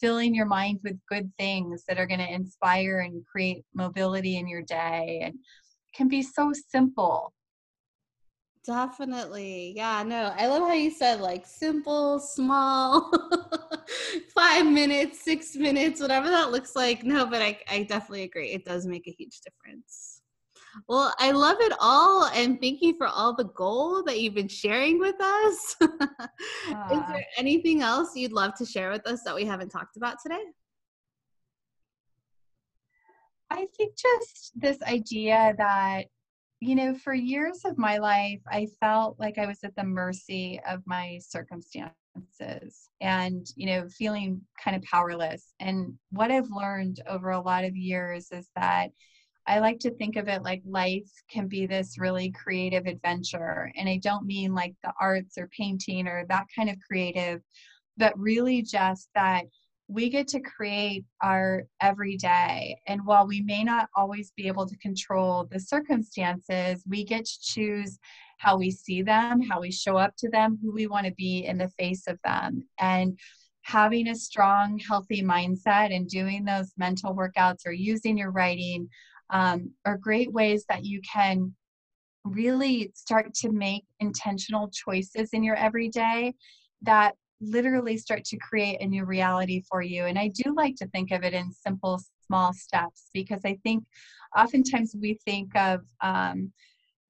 filling 0.00 0.34
your 0.34 0.46
mind 0.46 0.80
with 0.82 0.98
good 1.08 1.30
things 1.38 1.84
that 1.86 1.98
are 1.98 2.06
going 2.06 2.20
to 2.20 2.32
inspire 2.32 3.00
and 3.00 3.26
create 3.26 3.62
mobility 3.74 4.38
in 4.38 4.48
your 4.48 4.62
day. 4.62 5.20
And 5.22 5.34
can 5.92 6.08
be 6.08 6.22
so 6.22 6.52
simple. 6.68 7.32
Definitely. 8.64 9.72
Yeah, 9.74 10.02
no. 10.02 10.32
I 10.36 10.46
love 10.46 10.62
how 10.62 10.74
you 10.74 10.90
said 10.90 11.20
like 11.20 11.46
simple, 11.46 12.18
small, 12.18 13.10
five 14.34 14.66
minutes, 14.66 15.22
six 15.22 15.56
minutes, 15.56 16.00
whatever 16.00 16.28
that 16.28 16.52
looks 16.52 16.76
like. 16.76 17.02
No, 17.02 17.26
but 17.26 17.40
I, 17.40 17.58
I 17.70 17.84
definitely 17.84 18.24
agree. 18.24 18.50
It 18.50 18.64
does 18.64 18.86
make 18.86 19.06
a 19.08 19.12
huge 19.12 19.40
difference. 19.40 20.20
Well, 20.88 21.14
I 21.18 21.32
love 21.32 21.56
it 21.60 21.72
all. 21.80 22.26
And 22.26 22.60
thank 22.60 22.82
you 22.82 22.94
for 22.96 23.06
all 23.06 23.34
the 23.34 23.44
gold 23.44 24.06
that 24.06 24.20
you've 24.20 24.34
been 24.34 24.48
sharing 24.48 24.98
with 24.98 25.20
us. 25.20 25.76
Is 25.80 27.00
there 27.08 27.24
anything 27.38 27.82
else 27.82 28.14
you'd 28.14 28.32
love 28.32 28.54
to 28.54 28.66
share 28.66 28.90
with 28.90 29.06
us 29.06 29.22
that 29.24 29.34
we 29.34 29.44
haven't 29.44 29.70
talked 29.70 29.96
about 29.96 30.16
today? 30.22 30.42
I 33.50 33.66
think 33.76 33.96
just 33.96 34.52
this 34.54 34.80
idea 34.82 35.54
that 35.58 36.06
you 36.60 36.74
know, 36.74 36.94
for 36.94 37.14
years 37.14 37.64
of 37.64 37.78
my 37.78 37.96
life, 37.96 38.40
I 38.46 38.68
felt 38.80 39.18
like 39.18 39.38
I 39.38 39.46
was 39.46 39.64
at 39.64 39.74
the 39.76 39.84
mercy 39.84 40.60
of 40.68 40.82
my 40.86 41.18
circumstances 41.26 41.94
and, 43.00 43.46
you 43.56 43.66
know, 43.66 43.88
feeling 43.88 44.42
kind 44.62 44.76
of 44.76 44.82
powerless. 44.82 45.54
And 45.58 45.94
what 46.10 46.30
I've 46.30 46.50
learned 46.50 47.00
over 47.08 47.30
a 47.30 47.40
lot 47.40 47.64
of 47.64 47.76
years 47.76 48.30
is 48.30 48.46
that 48.56 48.90
I 49.46 49.60
like 49.60 49.78
to 49.80 49.90
think 49.90 50.16
of 50.16 50.28
it 50.28 50.42
like 50.42 50.62
life 50.66 51.10
can 51.30 51.48
be 51.48 51.66
this 51.66 51.98
really 51.98 52.30
creative 52.30 52.86
adventure. 52.86 53.72
And 53.74 53.88
I 53.88 53.96
don't 53.96 54.26
mean 54.26 54.54
like 54.54 54.74
the 54.84 54.92
arts 55.00 55.38
or 55.38 55.48
painting 55.48 56.06
or 56.06 56.26
that 56.28 56.46
kind 56.54 56.68
of 56.68 56.76
creative, 56.86 57.40
but 57.96 58.18
really 58.18 58.60
just 58.60 59.08
that 59.14 59.44
we 59.90 60.08
get 60.08 60.28
to 60.28 60.40
create 60.40 61.04
our 61.20 61.64
everyday. 61.80 62.78
And 62.86 63.04
while 63.04 63.26
we 63.26 63.40
may 63.40 63.64
not 63.64 63.88
always 63.96 64.32
be 64.36 64.46
able 64.46 64.66
to 64.66 64.76
control 64.78 65.48
the 65.50 65.58
circumstances, 65.58 66.84
we 66.88 67.04
get 67.04 67.24
to 67.24 67.40
choose 67.42 67.98
how 68.38 68.56
we 68.56 68.70
see 68.70 69.02
them, 69.02 69.40
how 69.40 69.60
we 69.60 69.72
show 69.72 69.96
up 69.96 70.14
to 70.18 70.30
them, 70.30 70.58
who 70.62 70.72
we 70.72 70.86
want 70.86 71.06
to 71.06 71.12
be 71.14 71.44
in 71.44 71.58
the 71.58 71.68
face 71.70 72.06
of 72.06 72.18
them. 72.24 72.62
And 72.78 73.18
having 73.62 74.08
a 74.08 74.14
strong, 74.14 74.78
healthy 74.78 75.22
mindset 75.22 75.94
and 75.94 76.08
doing 76.08 76.44
those 76.44 76.72
mental 76.78 77.14
workouts 77.14 77.66
or 77.66 77.72
using 77.72 78.16
your 78.16 78.30
writing 78.30 78.88
um, 79.30 79.72
are 79.84 79.98
great 79.98 80.32
ways 80.32 80.64
that 80.68 80.84
you 80.84 81.00
can 81.02 81.52
really 82.24 82.92
start 82.94 83.34
to 83.34 83.50
make 83.50 83.84
intentional 83.98 84.70
choices 84.70 85.30
in 85.32 85.42
your 85.42 85.56
everyday 85.56 86.32
that 86.82 87.14
literally 87.40 87.96
start 87.96 88.24
to 88.24 88.36
create 88.36 88.80
a 88.80 88.86
new 88.86 89.04
reality 89.04 89.62
for 89.68 89.82
you. 89.82 90.04
And 90.04 90.18
I 90.18 90.28
do 90.28 90.54
like 90.54 90.76
to 90.76 90.86
think 90.88 91.10
of 91.10 91.22
it 91.22 91.32
in 91.32 91.52
simple, 91.52 92.00
small 92.26 92.52
steps 92.52 93.08
because 93.12 93.40
I 93.44 93.58
think 93.62 93.84
oftentimes 94.36 94.94
we 95.00 95.18
think 95.24 95.56
of, 95.56 95.80
um, 96.00 96.52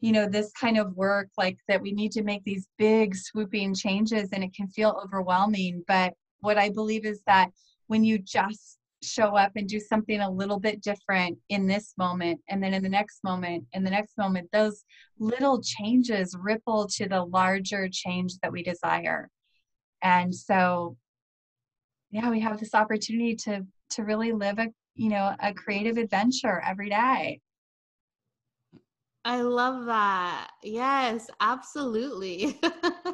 you 0.01 0.13
know, 0.13 0.27
this 0.27 0.51
kind 0.53 0.79
of 0.79 0.97
work 0.97 1.29
like 1.37 1.59
that 1.69 1.83
we 1.83 1.93
need 1.93 2.13
to 2.13 2.23
make 2.23 2.43
these 2.45 2.69
big 2.79 3.15
swooping 3.15 3.75
changes 3.75 4.31
and 4.33 4.43
it 4.43 4.55
can 4.55 4.69
feel 4.69 5.01
overwhelming. 5.05 5.85
But 5.87 6.15
what 6.41 6.57
I 6.57 6.71
believe 6.71 7.05
is 7.05 7.21
that 7.27 7.51
when 7.89 8.05
you 8.05 8.19
just 8.19 8.79
show 9.03 9.37
up 9.37 9.53
and 9.57 9.67
do 9.67 9.81
something 9.81 10.21
a 10.21 10.31
little 10.31 10.59
bit 10.59 10.83
different 10.83 11.39
in 11.49 11.67
this 11.67 11.95
moment 11.97 12.41
and 12.49 12.63
then 12.63 12.75
in 12.75 12.83
the 12.83 12.89
next 12.89 13.25
moment 13.25 13.65
in 13.73 13.83
the 13.83 13.91
next 13.91 14.19
moment 14.19 14.47
those 14.53 14.85
little 15.19 15.61
changes 15.63 16.37
ripple 16.39 16.87
to 16.87 17.09
the 17.09 17.25
larger 17.25 17.89
change 17.91 18.35
that 18.43 18.53
we 18.53 18.63
desire 18.63 19.31
and 20.03 20.35
so 20.35 20.97
yeah 22.11 22.31
we 22.31 22.41
have 22.41 22.59
this 22.59 22.75
opportunity 22.75 23.35
to 23.35 23.65
to 23.89 24.03
really 24.05 24.33
live 24.33 24.59
a 24.59 24.69
you 24.95 25.09
know 25.09 25.35
a 25.41 25.53
creative 25.55 25.97
adventure 25.97 26.61
every 26.67 26.89
day 26.89 27.41
I 29.25 29.43
love 29.43 29.85
that. 29.87 30.49
Yes, 30.63 31.29
absolutely. 31.41 32.59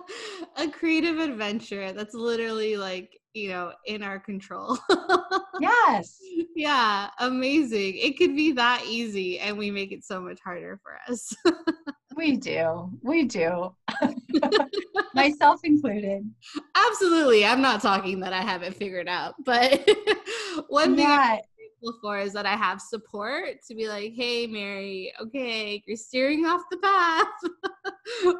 a 0.56 0.68
creative 0.70 1.18
adventure 1.18 1.92
that's 1.92 2.14
literally 2.14 2.76
like, 2.76 3.18
you 3.34 3.48
know, 3.48 3.72
in 3.86 4.04
our 4.04 4.20
control. 4.20 4.78
yes. 5.60 6.18
Yeah, 6.54 7.10
amazing. 7.18 7.96
It 7.96 8.16
could 8.18 8.36
be 8.36 8.52
that 8.52 8.84
easy 8.86 9.40
and 9.40 9.58
we 9.58 9.70
make 9.70 9.90
it 9.90 10.04
so 10.04 10.20
much 10.20 10.38
harder 10.44 10.78
for 10.82 10.96
us. 11.10 11.34
we 12.16 12.36
do. 12.36 12.90
We 13.02 13.24
do. 13.24 13.74
myself 15.14 15.60
included. 15.64 16.30
Absolutely. 16.74 17.44
I'm 17.44 17.60
not 17.60 17.80
talking 17.80 18.20
that 18.20 18.32
I 18.32 18.42
haven't 18.42 18.76
figured 18.76 19.08
out, 19.08 19.34
but 19.44 19.88
one 20.68 20.94
thing 20.94 21.06
yeah. 21.06 21.38
I'm 21.38 21.40
grateful 21.56 21.98
for 22.00 22.18
is 22.18 22.32
that 22.34 22.46
I 22.46 22.54
have 22.54 22.80
support 22.80 23.56
to 23.68 23.74
be 23.74 23.88
like, 23.88 24.12
hey, 24.14 24.46
Mary, 24.46 25.12
okay, 25.20 25.82
you're 25.86 25.96
steering 25.96 26.44
off 26.44 26.62
the 26.70 26.76
path. 26.78 27.26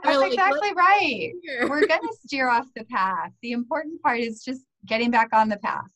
That's 0.04 0.18
like, 0.18 0.32
exactly 0.32 0.72
right. 0.74 1.32
We're 1.62 1.86
going 1.86 2.00
to 2.00 2.16
steer 2.24 2.48
off 2.48 2.66
the 2.76 2.84
path. 2.84 3.32
The 3.42 3.52
important 3.52 4.00
part 4.02 4.20
is 4.20 4.44
just 4.44 4.62
getting 4.86 5.10
back 5.10 5.28
on 5.32 5.48
the 5.48 5.56
path. 5.58 5.90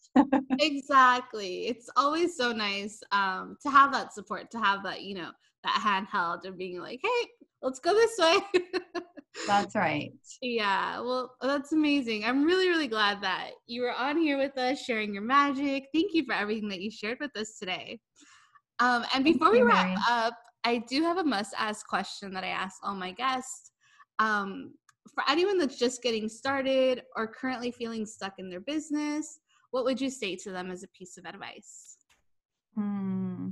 exactly. 0.58 1.66
It's 1.68 1.88
always 1.96 2.36
so 2.36 2.52
nice 2.52 3.00
um, 3.12 3.56
to 3.62 3.70
have 3.70 3.92
that 3.92 4.12
support, 4.12 4.50
to 4.52 4.58
have 4.58 4.82
that, 4.82 5.02
you 5.02 5.14
know, 5.14 5.30
that 5.64 6.06
handheld 6.12 6.44
and 6.44 6.56
being 6.56 6.80
like, 6.80 7.00
hey, 7.02 7.28
let's 7.62 7.78
go 7.78 7.94
this 7.94 8.16
way. 8.18 8.38
That's 9.46 9.74
right. 9.74 10.12
Yeah, 10.42 11.00
well, 11.00 11.34
that's 11.40 11.72
amazing. 11.72 12.24
I'm 12.24 12.44
really, 12.44 12.68
really 12.68 12.88
glad 12.88 13.22
that 13.22 13.50
you 13.66 13.82
were 13.82 13.92
on 13.92 14.18
here 14.18 14.36
with 14.36 14.56
us, 14.58 14.82
sharing 14.82 15.14
your 15.14 15.22
magic. 15.22 15.84
Thank 15.94 16.14
you 16.14 16.24
for 16.24 16.34
everything 16.34 16.68
that 16.70 16.80
you 16.80 16.90
shared 16.90 17.18
with 17.20 17.34
us 17.36 17.58
today. 17.58 18.00
Um, 18.80 19.04
and 19.14 19.24
before 19.24 19.50
we 19.50 19.62
wrap 19.62 19.98
up, 20.08 20.34
I 20.64 20.78
do 20.88 21.02
have 21.02 21.18
a 21.18 21.24
must 21.24 21.54
ask 21.56 21.86
question 21.86 22.32
that 22.34 22.44
I 22.44 22.48
ask 22.48 22.76
all 22.82 22.94
my 22.94 23.12
guests. 23.12 23.72
Um, 24.18 24.74
for 25.14 25.24
anyone 25.28 25.58
that's 25.58 25.78
just 25.78 26.02
getting 26.02 26.28
started 26.28 27.02
or 27.16 27.26
currently 27.26 27.70
feeling 27.70 28.04
stuck 28.04 28.34
in 28.38 28.50
their 28.50 28.60
business, 28.60 29.40
what 29.70 29.84
would 29.84 30.00
you 30.00 30.10
say 30.10 30.36
to 30.36 30.50
them 30.50 30.70
as 30.70 30.82
a 30.82 30.88
piece 30.88 31.16
of 31.18 31.24
advice? 31.24 31.96
Hmm. 32.74 33.48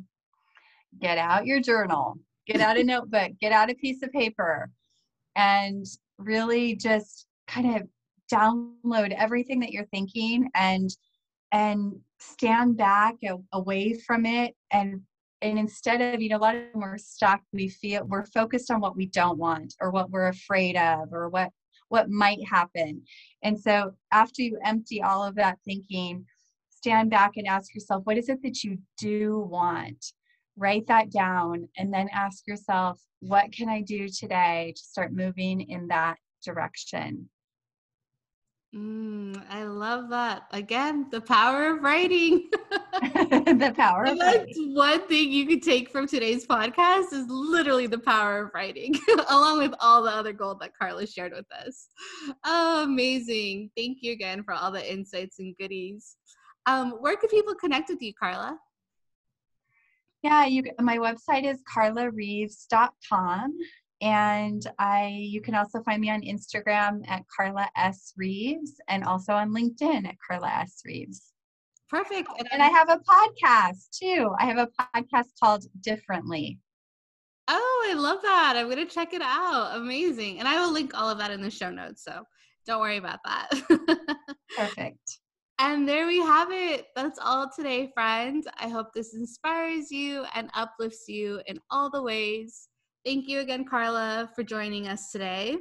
Get 1.01 1.19
out 1.19 1.47
your 1.47 1.61
journal, 1.61 2.19
get 2.47 2.61
out 2.61 2.77
a 2.77 2.85
notebook, 2.85 3.33
get 3.41 3.53
out 3.53 3.71
a 3.71 3.75
piece 3.75 4.03
of 4.03 4.13
paper 4.13 4.71
and 5.37 5.87
really 6.19 6.75
just 6.75 7.27
kind 7.47 7.77
of 7.77 7.83
download 8.33 9.13
everything 9.17 9.61
that 9.61 9.71
you're 9.71 9.87
thinking 9.87 10.51
and 10.55 10.91
and 11.53 11.95
stand 12.19 12.77
back 12.77 13.15
away 13.53 13.95
from 13.95 14.27
it. 14.27 14.55
And 14.73 15.01
and 15.41 15.59
instead 15.59 16.01
of 16.01 16.21
you 16.21 16.29
know 16.29 16.37
a 16.37 16.39
lot 16.39 16.57
of 16.57 16.73
them 16.73 16.81
we're 16.81 16.99
stuck 16.99 17.41
we 17.53 17.69
feel 17.69 18.05
we're 18.05 18.27
focused 18.27 18.71
on 18.71 18.81
what 18.81 18.97
we 18.97 19.07
don't 19.07 19.39
want 19.39 19.75
or 19.81 19.91
what 19.91 20.11
we're 20.11 20.29
afraid 20.29 20.77
of 20.77 21.13
or 21.13 21.29
what 21.29 21.51
what 21.89 22.11
might 22.11 22.47
happen. 22.47 23.03
And 23.43 23.59
so 23.59 23.93
after 24.13 24.43
you 24.43 24.59
empty 24.65 25.03
all 25.03 25.25
of 25.25 25.37
that 25.37 25.59
thinking 25.65 26.27
stand 26.71 27.11
back 27.11 27.33
and 27.37 27.47
ask 27.47 27.75
yourself 27.75 28.05
what 28.05 28.19
is 28.19 28.29
it 28.29 28.43
that 28.43 28.63
you 28.63 28.79
do 28.99 29.47
want 29.51 30.13
write 30.59 30.87
that 30.89 31.11
down 31.11 31.69
and 31.77 31.93
then 31.93 32.09
ask 32.13 32.47
yourself, 32.47 33.01
what 33.21 33.53
can 33.53 33.69
I 33.69 33.81
do 33.81 34.09
today 34.09 34.75
to 34.77 34.83
start 34.83 35.13
moving 35.13 35.61
in 35.63 35.89
that 35.89 36.19
direction? 36.45 37.29
Mm, 38.75 39.43
I 39.49 39.65
love 39.65 40.11
that. 40.11 40.43
Again, 40.53 41.07
the 41.11 41.23
power 41.23 41.71
of 41.71 41.83
writing. 41.83 42.51
the 43.01 43.73
power 43.75 44.05
of 44.05 44.19
writing. 44.19 44.75
one 44.75 45.07
thing 45.09 45.33
you 45.33 45.47
could 45.47 45.63
take 45.63 45.91
from 45.91 46.07
today's 46.07 46.47
podcast 46.47 47.15
is 47.15 47.25
literally 47.29 47.87
the 47.87 47.99
power 47.99 48.43
of 48.43 48.51
writing, 48.53 48.95
along 49.31 49.59
with 49.59 49.73
all 49.81 50.03
the 50.03 50.11
other 50.11 50.35
gold 50.35 50.61
that 50.61 50.77
Carla 50.77 51.07
shared 51.07 51.33
with 51.33 51.47
us. 51.51 51.89
Oh, 52.45 52.85
amazing. 52.85 53.71
Thank 53.75 53.99
you 54.03 54.13
again 54.13 54.43
for 54.45 54.53
all 54.53 54.71
the 54.71 54.93
insights 54.93 55.39
and 55.39 55.57
goodies. 55.59 56.17
Um, 56.67 56.91
where 57.01 57.17
can 57.17 57.31
people 57.31 57.55
connect 57.55 57.89
with 57.89 58.03
you, 58.03 58.13
Carla? 58.21 58.59
Yeah, 60.23 60.47
you 60.47 60.65
my 60.81 60.99
website 60.99 61.45
is 61.45 61.63
carlareeves.com 61.73 63.57
and 64.01 64.67
I 64.79 65.09
you 65.09 65.41
can 65.41 65.55
also 65.55 65.83
find 65.83 66.01
me 66.01 66.11
on 66.11 66.23
Instagram 66.23 67.09
at 67.09 67.25
Carla 67.35 67.69
S 67.77 68.13
Reeves 68.17 68.75
and 68.89 69.05
also 69.05 69.33
on 69.33 69.55
LinkedIn 69.55 70.07
at 70.09 70.17
Carla 70.27 70.49
S 70.49 70.83
Reeves. 70.85 71.33
Perfect. 71.89 72.29
And, 72.39 72.49
and 72.53 72.63
I 72.63 72.69
have 72.69 72.91
a 72.91 72.99
podcast 72.99 73.91
too. 73.99 74.31
I 74.39 74.45
have 74.45 74.59
a 74.59 74.69
podcast 74.95 75.29
called 75.43 75.65
Differently. 75.81 76.59
Oh, 77.49 77.87
I 77.91 77.95
love 77.95 78.21
that. 78.23 78.55
I'm 78.57 78.67
going 78.67 78.87
to 78.87 78.95
check 78.95 79.15
it 79.15 79.23
out. 79.23 79.75
Amazing. 79.75 80.39
And 80.39 80.47
I 80.47 80.61
will 80.61 80.71
link 80.71 80.93
all 80.95 81.09
of 81.09 81.17
that 81.19 81.31
in 81.31 81.41
the 81.41 81.51
show 81.51 81.71
notes. 81.71 82.05
So 82.05 82.25
don't 82.67 82.81
worry 82.81 82.99
about 82.99 83.21
that. 83.25 83.49
Perfect. 84.57 85.19
And 85.61 85.89
there 85.89 86.07
we 86.07 86.19
have 86.19 86.53
it. 86.53 86.87
That's 86.95 87.19
all 87.19 87.51
today, 87.55 87.91
friends. 87.93 88.47
I 88.59 88.69
hope 88.69 88.93
this 88.93 89.15
inspires 89.15 89.91
you 89.91 90.25
and 90.35 90.51
uplifts 90.55 91.09
you 91.09 91.41
in 91.47 91.59
all 91.69 91.91
the 91.91 92.03
ways. 92.03 92.69
Thank 93.05 93.27
you 93.27 93.41
again, 93.41 93.65
Carla, 93.65 94.31
for 94.37 94.45
joining 94.45 94.87
us 94.87 95.11
today. 95.11 95.57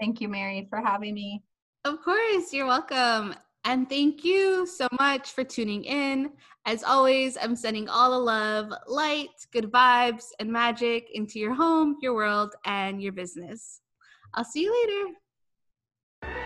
Thank 0.00 0.22
you, 0.22 0.28
Mary, 0.28 0.66
for 0.70 0.80
having 0.80 1.12
me. 1.14 1.42
Of 1.84 2.00
course, 2.02 2.52
you're 2.52 2.66
welcome. 2.66 3.34
And 3.64 3.88
thank 3.88 4.24
you 4.24 4.66
so 4.66 4.88
much 4.98 5.32
for 5.32 5.44
tuning 5.44 5.84
in. 5.84 6.32
As 6.64 6.82
always, 6.82 7.36
I'm 7.40 7.54
sending 7.54 7.88
all 7.88 8.10
the 8.10 8.18
love, 8.18 8.72
light, 8.88 9.28
good 9.52 9.70
vibes, 9.70 10.24
and 10.40 10.50
magic 10.50 11.08
into 11.12 11.38
your 11.38 11.54
home, 11.54 11.98
your 12.00 12.14
world, 12.14 12.54
and 12.64 13.02
your 13.02 13.12
business. 13.12 13.82
I'll 14.34 14.44
see 14.44 14.62
you 14.62 15.12
later. 16.24 16.42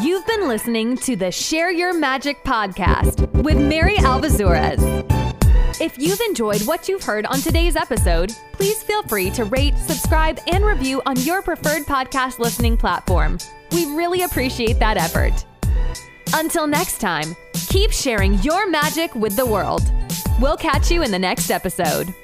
You've 0.00 0.26
been 0.26 0.48
listening 0.48 0.96
to 0.98 1.14
the 1.14 1.30
Share 1.30 1.70
Your 1.70 1.92
Magic 1.92 2.42
podcast 2.44 3.28
with 3.42 3.58
Mary 3.58 3.96
Alvazurez. 3.96 4.78
If 5.80 5.98
you've 5.98 6.20
enjoyed 6.20 6.62
what 6.62 6.88
you've 6.88 7.02
heard 7.02 7.26
on 7.26 7.40
today's 7.40 7.76
episode, 7.76 8.32
please 8.52 8.82
feel 8.82 9.02
free 9.02 9.30
to 9.30 9.44
rate, 9.44 9.76
subscribe, 9.76 10.38
and 10.50 10.64
review 10.64 11.02
on 11.04 11.18
your 11.20 11.42
preferred 11.42 11.82
podcast 11.82 12.38
listening 12.38 12.76
platform. 12.76 13.38
We 13.72 13.84
really 13.94 14.22
appreciate 14.22 14.78
that 14.78 14.96
effort. 14.96 15.44
Until 16.34 16.66
next 16.66 16.98
time, 17.00 17.36
keep 17.68 17.90
sharing 17.90 18.34
your 18.38 18.70
magic 18.70 19.14
with 19.14 19.36
the 19.36 19.44
world. 19.46 19.82
We'll 20.40 20.56
catch 20.56 20.90
you 20.90 21.02
in 21.02 21.10
the 21.10 21.18
next 21.18 21.50
episode. 21.50 22.14